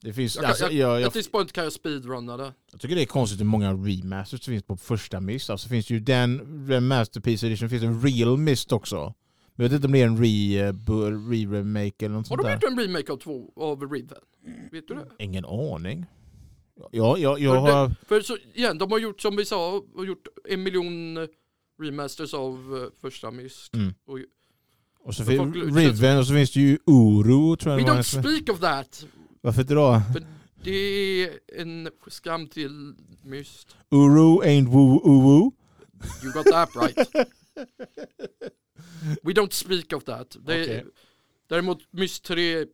[0.01, 2.53] Det finns, Jag kan- alltså, jag, jag, this point kan jag speedrunna det.
[2.71, 5.49] jag tycker det är konstigt hur många remasters det finns på första Mist.
[5.49, 9.13] Alltså finns det ju den, den Masterpiece Edition, finns det en Real Mist också.
[9.55, 12.41] Men jag vet inte om det är en re, bu- re-remake eller något Har sånt
[12.41, 12.53] de där.
[12.53, 14.17] gjort en remake av två av Riven?
[14.71, 15.23] Vet du det?
[15.23, 16.05] Ingen aning.
[16.91, 17.95] Ja, jag, jag För har...
[18.07, 21.23] För så, igen, de har gjort som vi sa, har gjort en miljon eh,
[21.81, 23.75] remasters av eh, första Myst.
[23.75, 23.93] Mm.
[24.05, 24.19] Och,
[24.99, 28.49] Och så finns Riven och så finns det ju Oro tror jag we don't speak
[28.49, 29.05] of that!
[29.41, 30.01] Varför inte då?
[30.13, 30.25] För
[30.63, 33.75] det är en skam till Myst.
[33.91, 35.51] Uru ain't woo woo
[36.23, 36.97] You got that right.
[39.23, 40.35] We don't speak of that.
[40.39, 40.85] Det, Okej.
[41.47, 42.65] Däremot Myst 3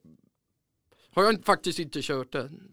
[1.14, 2.72] har jag faktiskt inte kört än.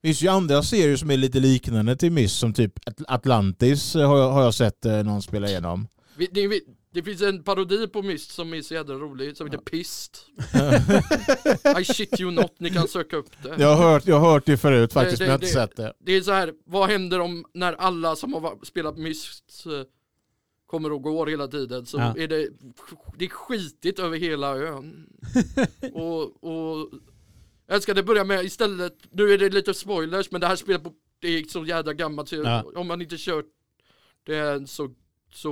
[0.00, 3.94] Det finns ju andra serier som är lite liknande till Myst som typ At- Atlantis
[3.94, 5.88] har jag, har jag sett eh, någon spela igenom.
[6.16, 9.46] Vi- Det, vi- det finns en parodi på Myst som är så jädra rolig som
[9.46, 10.26] heter Pist.
[11.80, 13.54] I shit you not, ni kan söka upp det.
[13.58, 15.66] jag, har hört, jag har hört det förut faktiskt Det- men jag har inte det-
[15.68, 15.92] sett det.
[15.98, 19.72] Det är så här, vad händer om när alla som har spelat Myst eh,
[20.66, 22.14] kommer och går hela tiden så Ja.
[22.16, 22.48] är det,
[23.18, 25.06] det är skitigt över hela ön.
[25.94, 26.90] och, och
[27.68, 30.84] jag älskar det börjar med istället, nu är det lite spoilers men det här spelet
[30.84, 32.64] på, det är så jädra gammalt så Ja.
[32.76, 33.46] om man inte kört
[34.24, 34.90] det så,
[35.32, 35.48] så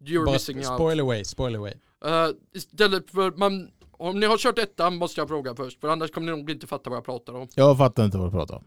[0.00, 0.66] you're Bara missing out.
[0.66, 1.72] spoil away, spoil away.
[2.04, 6.10] Eh, istället för man, om ni har kört ettan måste jag fråga först för annars
[6.10, 7.48] kommer ni nog inte fatta vad jag pratar om.
[7.54, 8.64] Jag fattar inte vad du pratar om.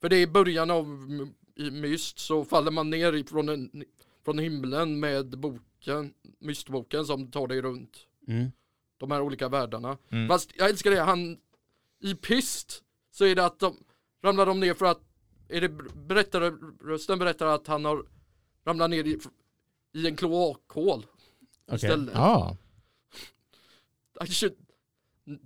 [0.00, 0.86] För det är i början av
[1.56, 3.84] i Myst så faller man ner ifrån en,
[4.24, 8.50] från himlen med boken, Mystboken som tar dig runt Mm.
[8.98, 9.98] de här olika världarna.
[10.10, 10.28] Mm.
[10.28, 11.36] Fast jag älskar det, han
[12.02, 13.76] i Pist så är det att de
[14.22, 15.00] ramlar de ner för att
[15.48, 16.50] är det berättare,
[16.84, 18.04] rösten berättar att han har
[18.64, 19.18] ramlat ner i,
[19.92, 21.06] i en kloakhål
[21.66, 21.76] Okej.
[21.76, 22.14] istället.
[22.14, 22.56] Ja.
[24.24, 24.56] I should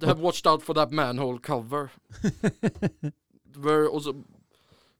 [0.03, 1.90] have watched out for that manhole cover.
[3.90, 4.23] Och så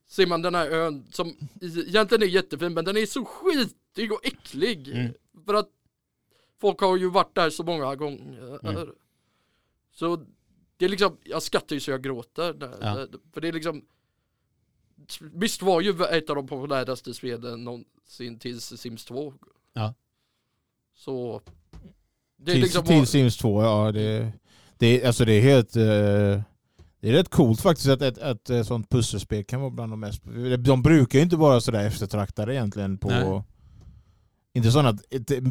[0.07, 4.25] ser man den här ön som egentligen är jättefin men den är så skitig och
[4.25, 4.87] äcklig.
[4.87, 5.13] Mm.
[5.45, 5.69] För att
[6.59, 8.59] folk har ju varit där så många gånger.
[8.69, 8.89] Mm.
[9.91, 10.25] Så
[10.77, 12.55] det är liksom, jag skrattar ju så jag gråter.
[12.81, 13.07] Ja.
[13.33, 13.85] För det är liksom
[15.33, 19.33] Visst var ju ett av de populäraste spelen någonsin tills Sims 2.
[19.73, 19.93] Ja.
[20.95, 21.41] Så
[22.37, 24.31] det är Till, liksom till Sims 2, ja det,
[24.77, 25.75] det, alltså det är helt...
[25.75, 26.41] eh,
[26.99, 29.99] det är rätt coolt faktiskt att ett, ett, ett sånt pusselspel kan vara bland de
[29.99, 30.23] mest...
[30.59, 33.09] De brukar ju inte vara sådär eftertraktade egentligen på...
[33.09, 33.43] Nej.
[34.53, 34.97] Inte sådana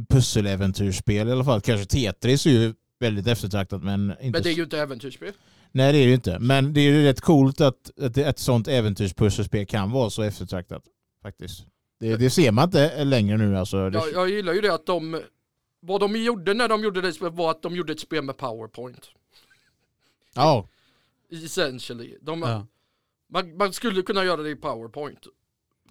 [0.08, 1.60] pusseläventyrsspel i alla fall.
[1.60, 4.24] Kanske Tetris är ju väldigt eftertraktat men inte...
[4.24, 5.32] Men det är ju inte äventyrsspel.
[5.72, 6.38] Nej det är det ju inte.
[6.38, 10.82] Men det är ju rätt coolt att, att ett sånt äventyrspusselspel kan vara så eftertraktat.
[11.22, 11.66] Faktiskt.
[12.00, 13.76] Det, det ser man inte längre nu alltså.
[13.76, 15.22] Jag, jag gillar ju det att de,
[15.80, 18.36] vad de gjorde när de gjorde det spelet var att de gjorde ett spel med
[18.36, 19.10] powerpoint.
[20.34, 20.68] ja,
[21.30, 22.16] Essentially.
[22.20, 22.66] De, Ja.
[23.28, 25.26] man, man skulle kunna göra det i powerpoint.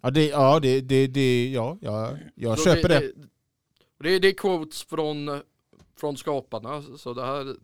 [0.02, 3.00] ja, det, ja, det, det, det, ja, ja, jag Så köper det.
[3.00, 3.14] Det,
[4.00, 5.42] det, det är quotes från,
[6.00, 6.84] från skaparna.
[6.98, 7.56] Så det här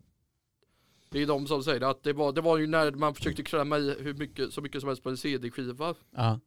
[1.12, 3.78] det är de som säger att det var, det var ju när man försökte klämma
[3.78, 5.96] i hur mycket, så mycket som helst på en CD-skiva.
[6.16, 6.40] Ja.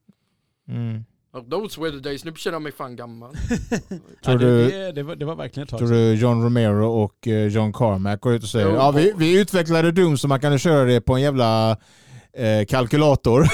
[0.68, 1.04] Mm.
[1.32, 3.34] Oh, those were the days, nu känner jag mig fan gammal.
[4.24, 7.46] Tror du- det, var, det var verkligen ett tag Tror du John Romero och eh,
[7.46, 10.84] John Carmack går ut och säger ja, vi, vi utvecklade Doom så man kan köra
[10.84, 11.70] det på en jävla
[12.32, 13.40] eh, kalkylator.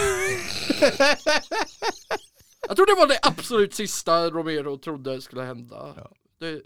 [2.68, 5.94] Jag tror det var det absolut sista Romero trodde skulle hända.
[5.96, 6.10] Ja.
[6.40, 6.62] Det,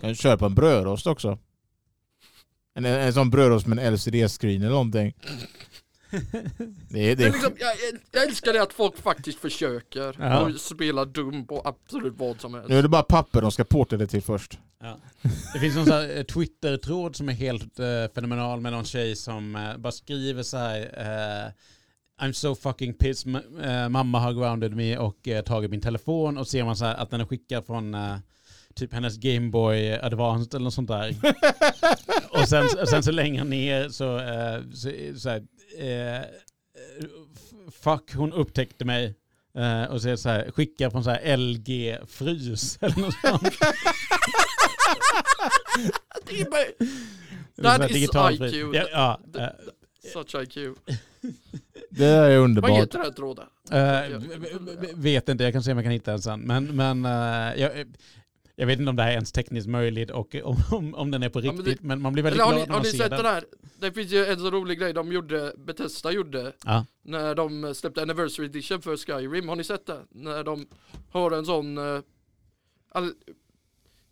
[0.00, 1.38] kan köra på en brödrost också.
[2.74, 5.14] En, en sån brödrost med en LCD-screen eller någonting.
[6.88, 7.72] Det det liksom, jag,
[8.12, 10.40] jag älskar det att folk faktiskt försöker Ja.
[10.40, 12.68] och spela dum på absolut vad som helst.
[12.68, 14.58] nu är det bara papper de ska porta det till först.
[14.80, 14.98] Ja.
[15.52, 19.16] Det finns någon sån här eh, Twitter-tråd som är helt eh, fenomenal med någon tjej
[19.16, 24.76] som eh, bara skriver så här eh, I'm so fucking pissed, eh, mamma har grounded
[24.76, 27.66] me och eh, tagit min telefon och ser man så här att den är skickad
[27.66, 27.94] från
[28.76, 31.14] typ hennes Gameboy Advanced eller något sånt där.
[32.40, 35.42] och sen, sen så längre ner så, eh, så, så här,
[35.78, 36.20] eh,
[37.34, 39.14] f- fuck hon upptäckte mig.
[39.58, 43.54] Eh, och så så här, skicka från så här LG frys eller något sånt.
[46.26, 48.74] Det är bara- That is IQ.
[48.74, 49.48] Ja, ja, eh,
[50.12, 50.76] Such IQ.
[51.90, 52.70] Det är Vad underbart.
[52.70, 53.44] heter den här tråden?
[53.70, 54.18] Eh,
[54.80, 56.40] v- vet inte, jag kan se om jag kan hitta den sen.
[56.40, 57.70] Men, men eh, jag,
[58.58, 61.22] jag vet inte om det här är ens tekniskt möjligt och om, om, om den
[61.22, 61.82] är på Ja, men riktigt.
[61.84, 63.22] men, man blir väldigt har glad ni, när har man ni ser sett den.
[63.22, 63.44] den här?
[63.80, 66.84] Det finns ju en så rolig grej de gjorde, Bethesda gjorde, Ja.
[67.02, 69.48] när de släppte Anniversary Edition för Skyrim.
[69.48, 69.98] Har ni sett det?
[70.10, 70.66] När de
[71.10, 72.00] har en sån, eh,
[72.88, 73.12] all,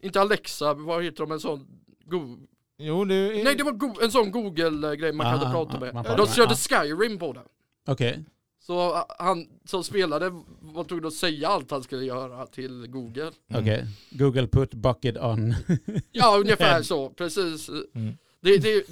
[0.03, 1.67] inte Alexa, vad heter de, en sån
[2.05, 2.37] Go
[2.79, 3.45] Jo, det är...
[3.45, 5.95] Nej det var en sån Google-grej man Aha, kunde prata ja, med.
[5.95, 6.83] man De pratar körde ja.
[6.83, 7.45] Skyrim på den.
[7.87, 8.25] Okej.
[8.67, 13.31] Så ah, han som spelade var tvungen att säga allt han skulle göra till Google.
[13.51, 13.63] Mm.
[13.63, 13.87] okej.
[14.11, 15.55] Google put bucket on.
[16.13, 17.69] Ja ungefär så, precis.
[17.69, 18.17] Mm.
[18.41, 18.85] Det, det,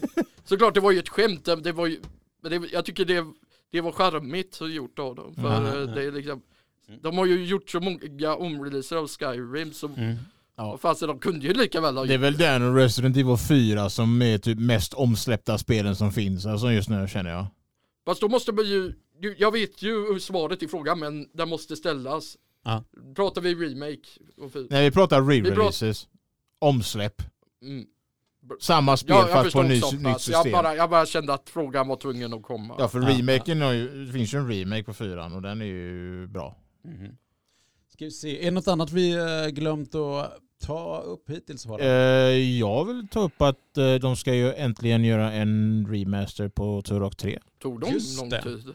[0.44, 2.00] såklart det var ju ett skämt, det var ju,
[2.42, 3.24] men det, jag tycker det,
[3.72, 5.34] det var charmigt gjort av dem.
[5.34, 5.42] För
[5.78, 5.86] ja.
[5.86, 6.42] det är liksom,
[7.02, 10.16] de har ju gjort så många omreleaser av Skyrim så Mm.
[10.56, 10.78] Ja.
[10.82, 13.36] fast de kunde ju lika väl ha Det är gjort väl den och Resident Evil
[13.48, 17.46] 4 som är typ mest omsläppta spelen som finns alltså just nu känner jag.
[18.04, 18.92] Fast då måste man ju-
[19.38, 22.36] jag vet ju svaret i frågan men den måste ställas.
[22.64, 22.84] Ja.
[23.16, 24.08] Pratar vi remake?
[24.70, 26.06] När vi pratar re-releases,
[26.58, 27.22] omsläpp,
[27.62, 27.84] Mm.
[28.60, 29.94] samma spel Ja, fast på ny, nytt pass.
[30.02, 30.52] Jag system.
[30.52, 32.74] bara, jag bara kände att frågan var tvungen att komma.
[32.78, 35.60] Ja för Ja, remaken har ju, det finns ju en remake på fyran och den
[35.60, 36.56] är ju bra.
[36.84, 37.16] Mhm.
[37.92, 41.66] Ska vi se, är det något annat vi eh, glömt att ta upp hittills?
[41.66, 41.88] Eh,
[42.58, 47.16] jag vill ta upp att eh, de ska ju äntligen göra en remaster på Turok
[47.16, 47.38] 3.
[47.58, 48.42] Tog de Just lång det.
[48.42, 48.72] tid?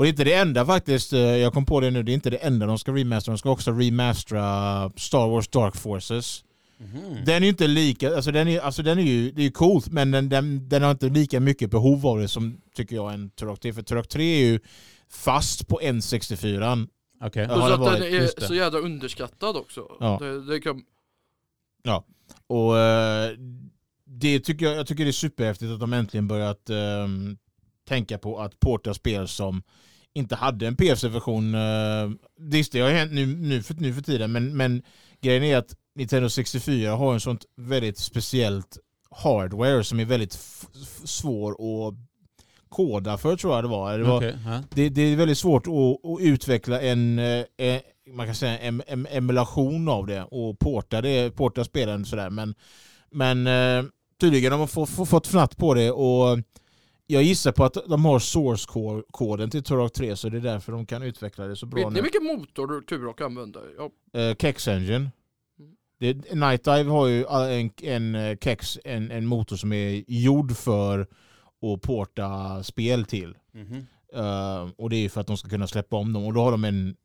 [0.00, 2.14] Och det är inte det enda faktiskt, eh, jag kom på det nu, det är
[2.14, 3.32] inte det enda de ska remastera.
[3.32, 6.44] De ska också remastera Star Wars Dark Forces.
[6.78, 7.24] Mhm.
[7.24, 9.50] Den är ju inte lika, alltså den är, alltså den är ju, det är ju
[9.50, 13.14] coolt men den, den, den har inte lika mycket behov av det som tycker jag
[13.14, 13.72] en Turok 3.
[13.72, 14.60] För Turok 3 är ju
[15.10, 16.88] fast på N64.
[17.24, 17.46] Okej.
[17.48, 18.46] Ja, så att den varit, är just det.
[18.46, 19.96] så jävla underskattad också.
[20.00, 20.18] Ja.
[20.20, 20.82] Det, det kan,
[22.46, 23.30] Och eh,
[24.04, 27.36] det tycker jag, jag tycker det är superhäftigt att de äntligen börjat ehm,
[27.90, 29.62] tänka på att porta spel som
[30.14, 31.54] inte hade en PC-version.
[31.54, 34.82] Uh, visst, det har hänt nu, nu, för, nu för tiden, men, men
[35.20, 38.78] grejen är att Nintendo 64 har en sånt väldigt speciellt
[39.10, 40.38] hardware som är väldigt
[41.04, 41.94] svår att
[42.68, 43.98] koda för tror jag det var.
[43.98, 44.62] Det, var, ja.
[44.74, 48.82] det, det är väldigt svårt att, att utveckla en, eh, eh, man kan säga en,
[48.86, 52.30] en emulation av det och porta, det, porta spelen sådär.
[52.30, 52.54] Men,
[53.10, 53.84] men eh,
[54.20, 56.38] tydligen har man få, få, fått fnatt på det och
[57.10, 60.86] jag gissar på att de har source-koden till Turok 3 så det är därför de
[60.86, 63.62] kan utveckla det så bra vet ni vilken motor Turok använder?
[63.78, 65.10] Ja, Eh, Kex Engine.
[65.58, 65.72] Mm.
[65.98, 70.56] Det, Night Dive har ju en, en eh, Kex, en, en motor som är gjord
[70.56, 71.00] för
[71.62, 73.34] att porta spel till.
[73.52, 73.86] Mhm.
[74.14, 76.24] Eh, och det är ju för att de ska kunna släppa om dem.
[76.24, 76.96] Och då har de en,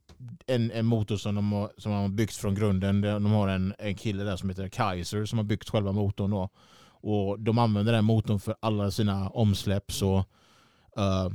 [0.46, 3.02] en, en motor som de har, som har byggt från grunden.
[3.02, 6.32] De har en, en kille där som heter Kaiser som har byggt själva motorn.
[6.32, 6.50] Då.
[7.08, 9.92] Och de använder den motorn för alla sina omsläpp.
[9.92, 10.18] Så,
[10.98, 11.30] eh,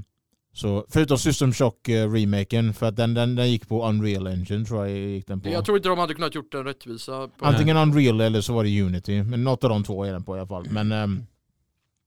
[0.53, 4.87] så förutom System Shock eh, för att den, den, den gick på Unreal Engine tror
[4.87, 5.49] jag gick den på.
[5.49, 7.29] jag tror inte de hade kunnat gjort en rättvisa.
[7.39, 9.23] Antingen Unreal eller så var det Unity.
[9.23, 10.67] Men något av de två är den på i alla fall.
[10.71, 11.27] Men, ehm,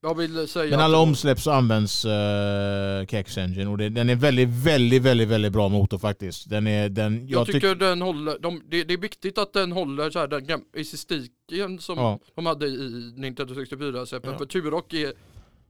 [0.04, 4.14] Jag vill säga men alla omsläpp så används uh, Kex Engine och det, den är
[4.16, 6.50] väldigt, väldigt, väldigt, väldigt bra motor faktiskt.
[6.50, 7.74] Den är, den, Jag, jag, tycker tycker...
[7.74, 11.98] den håller, de, det, det är viktigt att den håller så här, den estetiken som
[11.98, 14.32] Ja, de hade i Nintendo 64 seppen.
[14.32, 14.38] Ja.
[14.38, 15.12] För Turok är,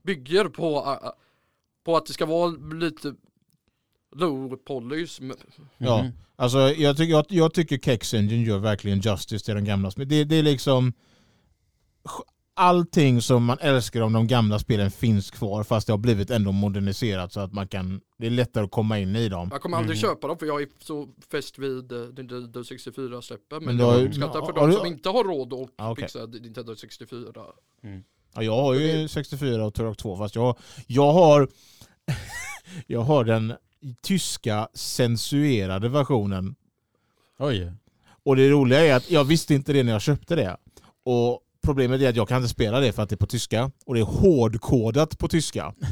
[0.03, 0.97] bygger på,
[1.85, 3.13] på att det ska vara lite
[4.15, 5.21] low polish.
[5.21, 5.37] men-
[5.77, 6.05] Ja.
[6.35, 9.91] Alltså jag, tycker, jag, jag tycker Kex Engine gör verkligen justice till den gamla.
[9.95, 10.93] Men det, det är liksom...
[12.55, 16.51] allting som man älskar om de gamla spelen finns kvar fast det har blivit ändå
[16.51, 19.49] moderniserat så att man kan, det är lättare att komma in i dem.
[19.51, 20.09] Jag kommer aldrig Mm.
[20.09, 23.63] köpa dem för jag är så fäst vid eh, Nintendo 64-släppen.
[23.63, 26.03] Men, Men jag uppskattar för de du- som inte har råd att Ah, okej.
[26.03, 27.19] fixa Nintendo 64.
[28.35, 31.47] Ja, jag har ju 64 och Turok 2 fast jag, jag har
[32.87, 33.53] jag har den
[34.01, 36.55] tyska censurerade versionen.
[37.39, 37.71] Oj.
[38.23, 40.57] Och det roliga är att jag visste inte det när jag köpte det.
[41.05, 43.71] Och problemet är att jag kan inte spela det för att det är på tyska.
[43.85, 45.73] Och det är hårdkodat på tyska.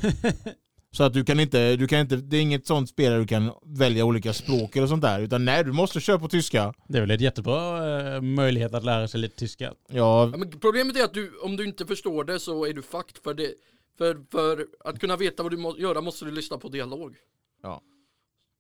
[0.92, 3.28] Så att du kan inte, du kan inte, det är inget sånt spel där du
[3.28, 5.20] kan välja olika språk eller sånt där.
[5.20, 6.74] Utan nej, du måste köra på tyska.
[6.88, 9.74] Det är väl ett jättebra eh, möjlighet att lära sig lite tyska.
[9.90, 12.82] Ja, Ja, men problemet är att du, om du inte förstår det så är du
[12.82, 13.54] fucked för det.
[13.98, 17.16] För, för att kunna veta vad du måste göra måste du lyssna på dialog.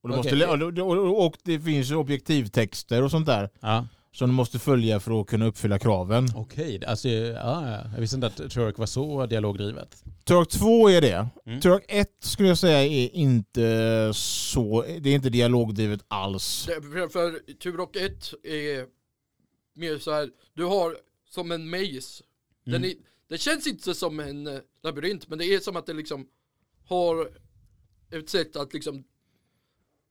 [0.04, 0.48] och, du Okej.
[0.48, 3.50] måste, och, och, och det finns objektivtexter och sånt där.
[3.60, 3.88] Ja.
[4.16, 6.28] Som du måste följa för att kunna uppfylla kraven.
[6.36, 7.90] Okej, alltså, ja, ja.
[7.94, 10.04] jag visste inte att Turok var så dialogdrivet.
[10.26, 11.28] Turok 2 är det.
[11.46, 11.62] Mm.
[11.62, 16.66] Turok 1 skulle jag säga är inte så, det är inte dialogdrivet alls.
[16.66, 18.86] Det, för, för Turok 1 är
[19.76, 20.98] mer så här, du har
[21.30, 22.24] som en maze.
[22.66, 22.90] Den Mm.
[22.90, 22.96] är,
[23.30, 26.28] det känns inte som en eh, labyrint men det är som att det liksom
[26.88, 27.30] har
[28.12, 29.04] ett sätt att liksom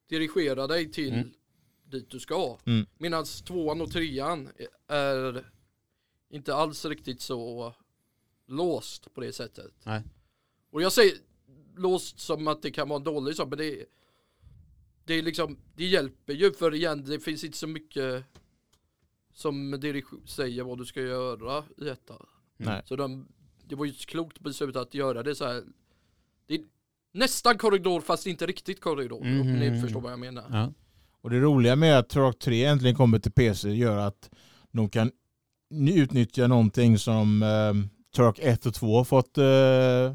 [0.09, 1.31] dirigera dig till Mm.
[1.93, 2.59] Dit du ska.
[2.67, 2.87] Mm.
[2.99, 4.49] Medan tvåan och trean
[4.89, 5.45] är
[6.31, 7.75] inte alls riktigt så
[8.47, 9.73] låst på det sättet.
[9.83, 10.03] Nej.
[10.71, 11.15] Och jag säger
[11.77, 13.87] låst som att det kan vara en dålig sak men det
[15.05, 18.25] det är liksom, det hjälper ju för igen det finns inte så mycket
[19.33, 19.81] som
[20.27, 22.15] säger vad du ska göra i detta.
[22.57, 22.83] Nej.
[22.87, 23.29] Så de,
[23.65, 25.65] det var ju ett klokt beslut att göra det så här.
[26.47, 26.65] Det är
[27.13, 29.21] nästan korridor fast inte riktigt korridor.
[29.21, 30.45] Om ni förstår vad jag menar.
[30.51, 30.73] Ja.
[31.23, 34.31] Och det roliga med att Turok 3 äntligen kommer till PC gör att
[34.73, 35.11] de kan
[35.71, 40.15] ny- utnyttja någonting som eh, Turok 1 och 2 har fått, eh,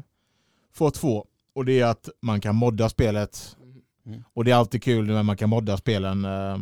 [0.74, 1.26] fått få.
[1.54, 3.56] Och det är att man kan modda spelet.
[4.06, 4.22] Mm.
[4.34, 6.58] Och det är alltid kul när man kan modda spelen eh,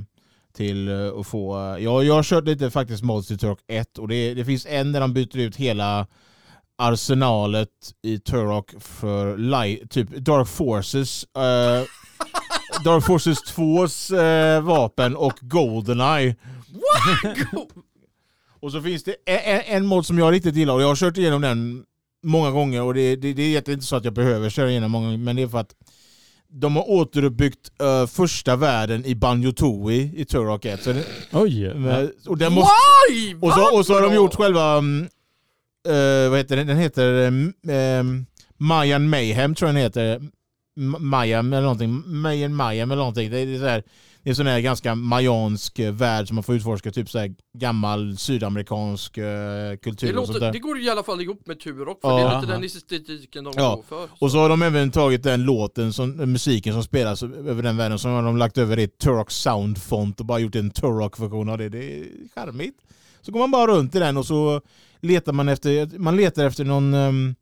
[0.53, 1.59] till eh, att få...
[1.59, 4.67] Eh, jag, jag har kört lite faktiskt mods till Turok 1 och det, det finns
[4.67, 6.07] en där de byter ut hela
[6.79, 7.69] arsenalet
[8.03, 11.25] i Turok för light, typ Dark Forces.
[11.25, 11.83] Eh,
[12.85, 16.35] Dark Forces 2s eh, vapen och Goldeneye.
[17.53, 17.69] Go-
[18.61, 20.97] Och så finns det en, en- en mod som jag riktigt gillar och jag har
[20.97, 21.85] kört igenom den
[22.23, 24.91] många gånger och det, det, det är egentligen inte så att jag behöver köra igenom
[24.91, 25.75] många gånger men det är för att
[26.49, 30.83] de har återuppbyggt eh, första världen i Banjo-Tooie i Turok 1.
[30.83, 31.75] Så det, Oj!
[31.75, 32.73] Men- och, den måste,
[33.11, 33.35] Why?
[33.41, 35.03] och, så, och så har de gjort själva, um,
[35.89, 38.27] eh, vad heter den, den heter um,
[38.59, 40.23] Mayan Mayhem tror jag den heter.
[40.77, 43.31] M- Mayhem eller någonting, Mayan Mayhem eller någonting.
[43.31, 43.83] Det är, så här,
[44.23, 47.35] det är sån här ganska mayansk eh, värld som man får utforska, typ så här
[47.59, 50.53] gammal sydamerikansk eh, kultur Det, och sånt låter, där.
[50.53, 52.17] det går i alla fall ihop med Turok för Ja.
[52.17, 52.55] det är lite Aha.
[52.55, 53.75] den estetiken de Ja.
[53.75, 54.09] går för.
[54.19, 57.99] Och så har de även tagit den låten, som, musiken som spelas över den världen,
[57.99, 61.49] så har de lagt över det i Turok Sound Font och bara gjort en Turok-version
[61.49, 61.69] av det.
[61.69, 62.77] Det är charmigt.
[63.23, 64.61] Så går man bara runt i den och så
[65.01, 67.35] letar man efter, man letar efter någon, um,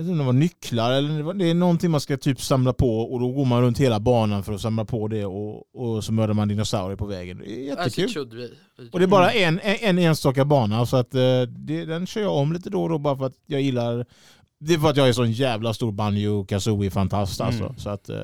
[0.00, 2.72] jag vet inte om det var nycklar eller det är någonting man ska typ samla
[2.72, 6.04] på och då går man runt hela banan för att samla på det och, och
[6.04, 7.38] så mördar man dinosaurier på vägen.
[7.38, 8.50] Det är it jättekul.
[8.92, 12.20] Och det är bara en, en, en enstaka bana så att eh, det, den kör
[12.20, 14.06] jag om lite då och då bara för att jag gillar
[14.60, 17.64] Det är för att jag är sån jävla stor Banjo Kazooie fantast alltså.
[17.64, 17.78] Mm.
[17.78, 18.16] Så att, eh,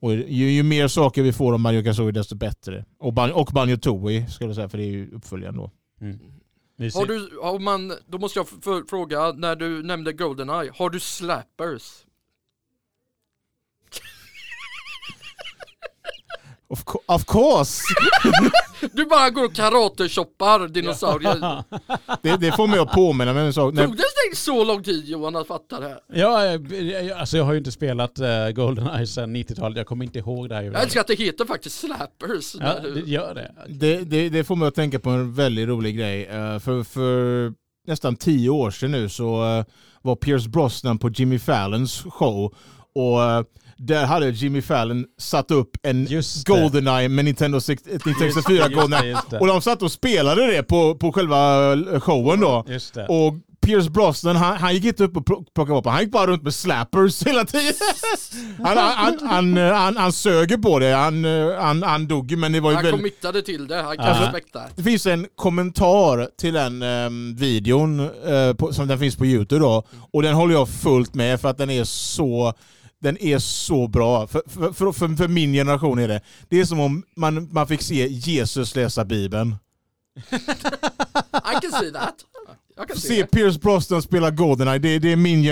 [0.00, 2.84] och ju, ju mer saker vi får om Banjo Kazooie desto bättre.
[2.98, 5.70] Och, Ban- och Banjo Tooie skulle jag säga för det är ju uppföljaren då.
[6.00, 6.18] Mm.
[6.78, 8.48] Har du, har man, då måste jag
[8.88, 12.03] fråga, när du nämnde Goldeneye, har du slappers?
[16.74, 17.82] Of, co- of course!
[18.92, 21.64] Du bara går och karate-shoppar dinosaurier.
[22.22, 23.74] det, det får mig att påminna mig om en sak.
[23.74, 25.98] Tog det så lång tid Johan att fatta det här?
[26.12, 29.76] Ja, jag, alltså jag har ju inte spelat uh, Goldeneye sedan 90-talet.
[29.78, 30.62] Jag kommer inte ihåg det här.
[30.62, 32.54] Jag älskar att det heter faktiskt slappers.
[32.60, 33.54] Ja, det gör det.
[33.68, 36.24] det, det, det får mig att tänka på en väldigt rolig grej.
[36.26, 37.52] Eh, för, för
[37.86, 39.64] nästan tio år sedan nu så eh,
[40.02, 42.54] var Pierce Brosnan på Jimmy Fallons show
[42.94, 43.42] och eh,
[43.76, 46.52] där hade Jimmy Fallon satt upp en Just det.
[46.52, 49.10] Goldeneye med Nintendo 6 ett Nintendo 64 Just det, Goldeneye.
[49.10, 49.38] just det.
[49.38, 52.64] Och de satt och spelade det på, på själva eh, showen då.
[52.68, 53.06] Just det.
[53.06, 53.34] Och
[53.66, 56.42] Pierce Brosnan, han, han gick inte upp och pl- plockade vapen, han gick bara runt
[56.42, 57.74] med slappers hela tiden.
[58.64, 61.24] Han, han, han, han, eh, han, han sög på det, han,
[61.60, 63.00] han, han dog men det var ju Han väldigt...
[63.00, 64.06] committade till det, han kan
[64.52, 64.60] Ja.
[64.76, 69.60] Det finns en kommentar till den ehm, videon eh, på, som den finns på Youtube
[69.64, 69.82] då.
[70.12, 72.54] Och den håller jag fullt med för att den är så
[72.98, 74.26] den är så bra.
[74.26, 76.20] För, för, för, för, min generation är det.
[76.48, 79.56] Det är som om man, man fick se Jesus läsa Bibeln.
[81.32, 82.14] I can see that.
[82.88, 83.26] Kan se det.
[83.26, 85.42] Pierce Brosnan spela Goldeneye, det, det är min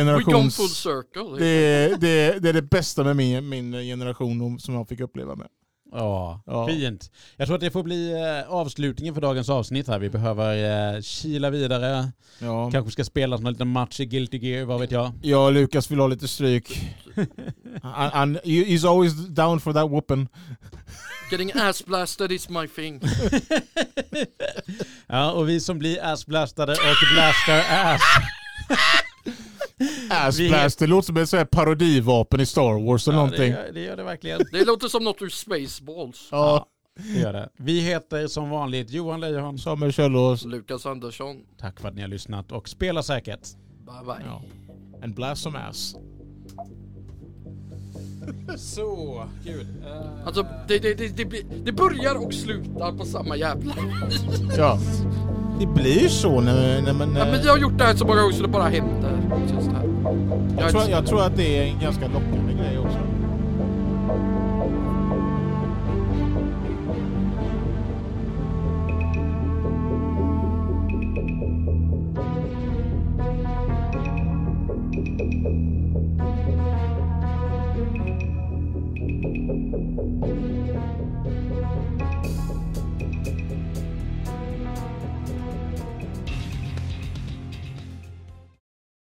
[0.51, 1.39] circle.
[1.39, 5.47] Det det, det är det bästa med min, min generation som jag fick uppleva med.
[5.95, 6.67] Ja, Ja.
[6.69, 7.11] fint.
[7.37, 9.99] Jag tror att det får bli eh, avslutningen för dagens avsnitt här.
[9.99, 12.13] Vi behöver eh, kila vidare.
[12.39, 12.71] Ja.
[12.71, 15.13] Kanske ska spela någon liten match i Guilty Gear, vad vet jag.
[15.37, 16.95] Och Lukas vill ha lite stryk.
[17.83, 20.29] Han, han, he's always down for that whooping.
[21.31, 23.01] Getting ass blasted is my thing.
[25.07, 28.01] Ja, och vi som blir assblastade och blastar ass.
[30.29, 33.25] Ass Vi- blast, det låter som ett sånt här parodivapen i Star Wars eller Ja,
[33.25, 33.53] det, någonting.
[33.53, 34.41] gör, det gör det verkligen.
[34.53, 36.29] Det låter som något ur Spaceballs.
[36.31, 36.67] Ja,
[37.15, 37.49] Det gör det.
[37.57, 39.59] Vi heter som vanligt Johan Lejon.
[39.59, 40.45] Samuel Kjöllås.
[40.45, 41.37] Lukas Andersson.
[41.59, 43.41] Tack för att ni har lyssnat och spela säkert.
[43.87, 44.27] Bye bye.
[44.27, 44.43] Ja.
[45.05, 45.97] And blast some ass.
[48.57, 49.67] Så, gud.
[49.87, 53.75] Eh, Alltså det, det, det, det, blir- det börjar och slutar på samma jävla...
[54.57, 54.79] Ja.
[55.59, 57.17] Det blir så när, när man...
[57.17, 59.11] Ja, men jag har gjort det här så många gånger så det bara händer.
[59.55, 59.85] Just här.
[60.61, 62.99] jag, tror, jag tror att det är en ganska lockande grej också.